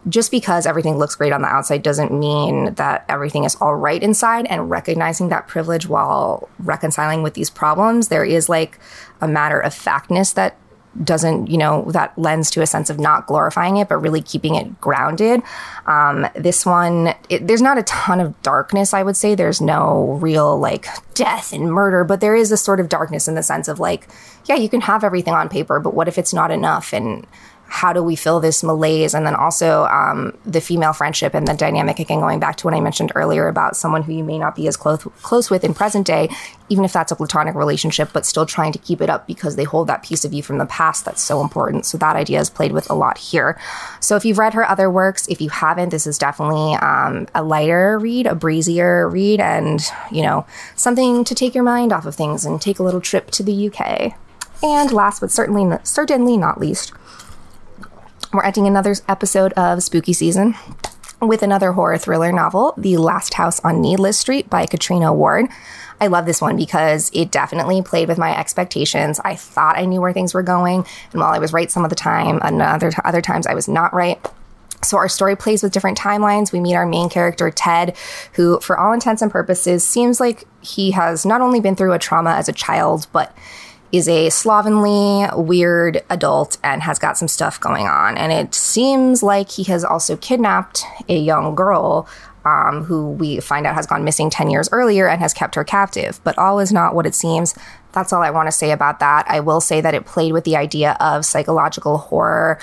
just 0.08 0.30
because 0.30 0.66
everything 0.66 0.96
looks 0.96 1.14
great 1.14 1.32
on 1.32 1.42
the 1.42 1.49
outside 1.49 1.82
doesn't 1.82 2.12
mean 2.12 2.75
that 2.75 3.04
everything 3.08 3.44
is 3.44 3.56
all 3.56 3.75
right 3.75 4.02
inside 4.02 4.46
and 4.46 4.70
recognizing 4.70 5.28
that 5.30 5.49
privilege 5.49 5.88
while 5.88 6.49
reconciling 6.58 7.23
with 7.23 7.34
these 7.34 7.50
problems 7.50 8.08
there 8.08 8.25
is 8.25 8.49
like 8.49 8.78
a 9.20 9.28
matter 9.28 9.58
of 9.58 9.73
factness 9.73 10.32
that 10.34 10.56
doesn't 11.02 11.49
you 11.49 11.58
know 11.58 11.90
that 11.90 12.16
lends 12.18 12.50
to 12.50 12.62
a 12.62 12.66
sense 12.66 12.88
of 12.88 13.00
not 13.00 13.26
glorifying 13.26 13.76
it 13.78 13.88
but 13.88 13.96
really 13.96 14.23
keeping 14.23 14.54
it 14.54 14.80
grounded. 14.80 15.42
Um, 15.87 16.26
this 16.34 16.64
one 16.64 17.14
it, 17.28 17.46
there's 17.46 17.62
not 17.62 17.78
a 17.78 17.82
ton 17.82 18.20
of 18.20 18.40
darkness 18.42 18.94
i 18.94 19.02
would 19.02 19.16
say. 19.16 19.34
There's 19.34 19.61
no 19.61 20.18
real 20.20 20.58
like 20.58 20.87
death 21.14 21.52
and 21.52 21.73
murder 21.73 22.04
but 22.04 22.20
there 22.20 22.37
is 22.37 22.52
a 22.52 22.56
sort 22.56 22.80
of 22.80 22.88
darkness 22.88 23.26
in 23.26 23.34
the 23.34 23.42
sense 23.42 23.66
of 23.68 23.80
like 23.80 24.08
yeah 24.46 24.54
you 24.54 24.68
can 24.68 24.82
have 24.82 25.02
everything 25.02 25.34
on 25.34 25.49
paper 25.49 25.80
but 25.80 25.94
what 25.94 26.08
if 26.08 26.18
it's 26.18 26.34
not 26.34 26.50
enough? 26.50 26.92
And 26.92 27.26
how 27.66 27.92
do 27.92 28.02
we 28.02 28.14
fill 28.14 28.40
this 28.40 28.62
malaise? 28.62 29.14
And 29.14 29.26
then 29.26 29.35
also 29.35 29.85
um, 29.87 30.37
the 30.47 30.61
female 30.61 30.92
friendship 30.92 31.35
and 31.35 31.47
the 31.47 31.54
dynamic, 31.54 31.99
again, 31.99 32.21
going 32.21 32.38
back 32.38 32.56
to 32.56 32.66
what 32.66 32.75
I 32.75 32.80
mentioned 32.80 33.12
earlier 33.14 33.49
about 33.49 33.76
someone 33.76 34.02
who 34.02 34.12
you 34.12 34.23
may 34.23 34.38
not 34.38 34.54
be 34.54 34.68
as 34.68 34.76
close, 34.76 35.02
close 35.23 35.50
with 35.50 35.64
in 35.64 35.75
present 35.75 36.06
day, 36.06 36.28
even 36.68 36.85
if 36.85 36.92
that's 36.92 37.11
a 37.11 37.16
platonic 37.16 37.54
relationship, 37.54 38.11
but 38.12 38.25
still 38.26 38.47
trying 38.47 38.73
to 38.73 38.78
keep 38.78 39.00
it 39.00 39.11
up 39.11 39.26
because 39.26 39.56
they 39.56 39.64
hold 39.64 39.88
that 39.88 40.02
piece 40.02 40.25
of 40.25 40.33
you 40.33 40.42
from 40.42 40.59
the 40.59 40.66
past 40.66 41.04
that's 41.04 41.23
so 41.23 41.40
important. 41.40 41.85
So 41.85 41.99
that 41.99 42.16
idea 42.16 42.40
is 42.40 42.49
played 42.49 42.73
with 42.73 42.88
a 42.90 42.94
lot 42.94 43.18
here. 43.18 43.59
So 44.00 44.16
if 44.16 44.25
you've 44.25 44.38
read 44.38 44.54
her 44.54 44.68
other 44.68 44.90
works, 44.90 45.26
if 45.28 45.40
you 45.40 45.50
haven't, 45.50 45.90
this 45.90 46.06
is 46.06 46.18
definitely 46.18 46.75
um, 46.76 47.26
a 47.35 47.42
lighter 47.42 47.99
read, 47.99 48.26
a 48.26 48.35
breezier 48.35 49.09
read, 49.09 49.40
and, 49.40 49.80
you 50.11 50.23
know, 50.23 50.47
something 50.76 51.25
to 51.25 51.35
take 51.35 51.54
your 51.54 51.64
mind 51.64 51.92
off 51.92 52.06
of 52.06 52.14
things 52.14 52.44
and 52.44 52.61
take 52.61 52.78
a 52.78 52.83
little 52.83 53.00
trip 53.00 53.30
to 53.33 53.42
the 53.42 53.68
UK. 53.68 54.14
And 54.62 54.92
last 54.92 55.21
but 55.21 55.30
certainly, 55.30 55.78
certainly 55.83 56.37
not 56.37 56.59
least, 56.59 56.92
we're 58.34 58.44
ending 58.44 58.66
another 58.66 58.96
episode 59.08 59.52
of 59.52 59.82
Spooky 59.82 60.12
Season 60.12 60.56
with 61.20 61.42
another 61.42 61.72
horror 61.72 61.98
thriller 61.98 62.32
novel, 62.32 62.74
The 62.76 62.96
Last 62.96 63.34
House 63.34 63.60
on 63.60 63.80
Needless 63.80 64.18
Street 64.18 64.50
by 64.50 64.66
Catriona 64.66 65.14
Ward. 65.14 65.46
I 66.00 66.08
love 66.08 66.26
this 66.26 66.40
one 66.40 66.56
because 66.56 67.12
it 67.14 67.30
definitely 67.30 67.80
played 67.80 68.08
with 68.08 68.18
my 68.18 68.36
expectations. 68.36 69.20
I 69.24 69.36
thought 69.36 69.78
I 69.78 69.84
knew 69.84 70.00
where 70.00 70.12
things 70.12 70.34
were 70.34 70.42
going, 70.42 70.84
and 71.12 71.20
while 71.20 71.32
I 71.32 71.38
was 71.38 71.52
right 71.52 71.70
some 71.70 71.84
of 71.84 71.90
the 71.90 71.96
time, 71.96 72.40
and 72.42 72.60
other 72.60 72.90
other 73.04 73.22
times 73.22 73.46
I 73.46 73.54
was 73.54 73.68
not 73.68 73.94
right. 73.94 74.20
So 74.82 74.96
our 74.96 75.08
story 75.08 75.36
plays 75.36 75.62
with 75.62 75.72
different 75.72 75.96
timelines. 75.96 76.52
We 76.52 76.60
meet 76.60 76.74
our 76.74 76.86
main 76.86 77.08
character, 77.08 77.50
Ted, 77.52 77.96
who, 78.32 78.58
for 78.58 78.76
all 78.76 78.92
intents 78.92 79.22
and 79.22 79.30
purposes, 79.30 79.84
seems 79.84 80.18
like 80.18 80.44
he 80.60 80.90
has 80.90 81.24
not 81.24 81.40
only 81.40 81.60
been 81.60 81.76
through 81.76 81.92
a 81.92 81.98
trauma 82.00 82.32
as 82.32 82.48
a 82.48 82.52
child, 82.52 83.06
but 83.12 83.34
is 83.96 84.08
a 84.08 84.28
slovenly, 84.28 85.28
weird 85.36 86.02
adult 86.10 86.58
and 86.64 86.82
has 86.82 86.98
got 86.98 87.16
some 87.16 87.28
stuff 87.28 87.60
going 87.60 87.86
on. 87.86 88.16
And 88.16 88.32
it 88.32 88.54
seems 88.54 89.22
like 89.22 89.50
he 89.50 89.62
has 89.64 89.84
also 89.84 90.16
kidnapped 90.16 90.82
a 91.08 91.16
young 91.16 91.54
girl 91.54 92.08
um, 92.44 92.82
who 92.84 93.10
we 93.10 93.38
find 93.40 93.66
out 93.66 93.74
has 93.74 93.86
gone 93.86 94.02
missing 94.02 94.30
10 94.30 94.50
years 94.50 94.68
earlier 94.72 95.08
and 95.08 95.20
has 95.20 95.32
kept 95.32 95.54
her 95.54 95.62
captive. 95.62 96.20
But 96.24 96.36
all 96.36 96.58
is 96.58 96.72
not 96.72 96.94
what 96.94 97.06
it 97.06 97.14
seems. 97.14 97.54
That's 97.92 98.12
all 98.12 98.22
I 98.22 98.30
want 98.30 98.48
to 98.48 98.52
say 98.52 98.72
about 98.72 98.98
that. 98.98 99.26
I 99.28 99.38
will 99.38 99.60
say 99.60 99.80
that 99.80 99.94
it 99.94 100.04
played 100.04 100.32
with 100.32 100.42
the 100.42 100.56
idea 100.56 100.96
of 100.98 101.24
psychological 101.24 101.98
horror 101.98 102.58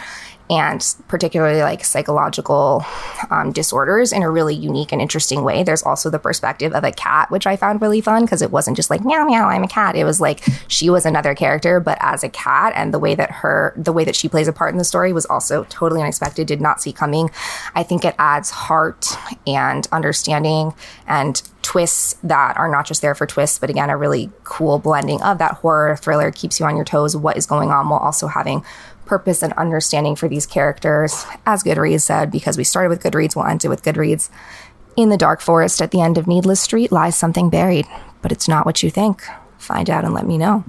and 0.51 0.95
particularly 1.07 1.61
like 1.61 1.85
psychological 1.85 2.85
um, 3.29 3.53
disorders 3.53 4.11
in 4.11 4.21
a 4.21 4.29
really 4.29 4.53
unique 4.53 4.91
and 4.91 5.01
interesting 5.01 5.45
way. 5.45 5.63
There's 5.63 5.81
also 5.81 6.09
the 6.09 6.19
perspective 6.19 6.73
of 6.73 6.83
a 6.83 6.91
cat, 6.91 7.31
which 7.31 7.47
I 7.47 7.55
found 7.55 7.81
really 7.81 8.01
fun 8.01 8.25
because 8.25 8.41
it 8.41 8.51
wasn't 8.51 8.75
just 8.75 8.89
like 8.89 9.03
meow 9.05 9.23
meow, 9.23 9.47
I'm 9.47 9.63
a 9.63 9.67
cat. 9.69 9.95
It 9.95 10.03
was 10.03 10.19
like 10.19 10.43
she 10.67 10.89
was 10.89 11.05
another 11.05 11.33
character, 11.33 11.79
but 11.79 11.97
as 12.01 12.21
a 12.25 12.29
cat, 12.29 12.73
and 12.75 12.93
the 12.93 12.99
way 12.99 13.15
that 13.15 13.31
her, 13.31 13.73
the 13.77 13.93
way 13.93 14.03
that 14.03 14.15
she 14.15 14.27
plays 14.27 14.49
a 14.49 14.53
part 14.53 14.73
in 14.73 14.77
the 14.77 14.83
story 14.83 15.13
was 15.13 15.25
also 15.25 15.63
totally 15.69 16.01
unexpected. 16.01 16.47
Did 16.47 16.59
not 16.59 16.81
see 16.81 16.91
coming. 16.91 17.31
I 17.73 17.83
think 17.83 18.03
it 18.03 18.15
adds 18.19 18.49
heart 18.49 19.07
and 19.47 19.87
understanding 19.93 20.73
and 21.07 21.41
twists 21.61 22.15
that 22.23 22.57
are 22.57 22.67
not 22.67 22.85
just 22.85 23.01
there 23.01 23.15
for 23.15 23.25
twists, 23.25 23.57
but 23.57 23.69
again, 23.69 23.89
a 23.89 23.95
really 23.95 24.29
cool 24.43 24.79
blending 24.79 25.21
of 25.21 25.37
that 25.37 25.53
horror 25.55 25.95
thriller 25.95 26.31
keeps 26.31 26.59
you 26.59 26.65
on 26.65 26.75
your 26.75 26.83
toes. 26.83 27.15
What 27.15 27.37
is 27.37 27.45
going 27.45 27.69
on 27.69 27.87
while 27.87 27.99
also 27.99 28.27
having 28.27 28.65
purpose 29.05 29.41
and 29.43 29.53
understanding 29.53 30.15
for 30.15 30.27
these 30.27 30.45
characters. 30.45 31.25
As 31.45 31.63
Goodreads 31.63 32.01
said, 32.01 32.31
because 32.31 32.57
we 32.57 32.63
started 32.63 32.89
with 32.89 33.03
Goodreads, 33.03 33.35
we'll 33.35 33.45
end 33.45 33.65
it 33.65 33.69
with 33.69 33.83
Goodreads. 33.83 34.29
In 34.97 35.09
the 35.09 35.17
dark 35.17 35.41
forest 35.41 35.81
at 35.81 35.91
the 35.91 36.01
end 36.01 36.17
of 36.17 36.27
Needless 36.27 36.59
Street 36.59 36.91
lies 36.91 37.15
something 37.15 37.49
buried, 37.49 37.87
but 38.21 38.31
it's 38.31 38.47
not 38.47 38.65
what 38.65 38.83
you 38.83 38.89
think. 38.89 39.23
Find 39.57 39.89
out 39.89 40.03
and 40.03 40.13
let 40.13 40.25
me 40.25 40.37
know. 40.37 40.63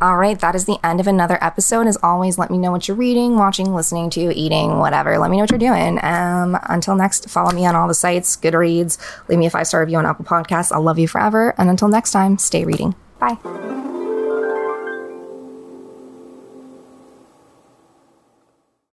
All 0.00 0.16
right, 0.16 0.38
that 0.40 0.56
is 0.56 0.64
the 0.64 0.78
end 0.84 0.98
of 0.98 1.06
another 1.06 1.38
episode. 1.40 1.86
As 1.86 1.96
always, 2.02 2.36
let 2.36 2.50
me 2.50 2.58
know 2.58 2.72
what 2.72 2.88
you're 2.88 2.96
reading, 2.96 3.36
watching, 3.36 3.72
listening 3.72 4.10
to, 4.10 4.36
eating, 4.36 4.78
whatever. 4.78 5.16
Let 5.16 5.30
me 5.30 5.36
know 5.36 5.44
what 5.44 5.50
you're 5.52 5.58
doing. 5.58 6.00
Um, 6.02 6.58
until 6.64 6.96
next, 6.96 7.30
follow 7.30 7.52
me 7.52 7.66
on 7.66 7.76
all 7.76 7.86
the 7.86 7.94
sites, 7.94 8.36
Goodreads, 8.36 8.98
leave 9.28 9.38
me 9.38 9.46
a 9.46 9.50
five 9.50 9.68
star 9.68 9.80
review 9.80 9.98
on 9.98 10.06
Apple 10.06 10.24
Podcasts. 10.24 10.72
I'll 10.72 10.82
love 10.82 10.98
you 10.98 11.06
forever. 11.06 11.54
And 11.56 11.70
until 11.70 11.86
next 11.88 12.10
time, 12.10 12.36
stay 12.38 12.64
reading. 12.64 12.96
Bye. 13.20 13.81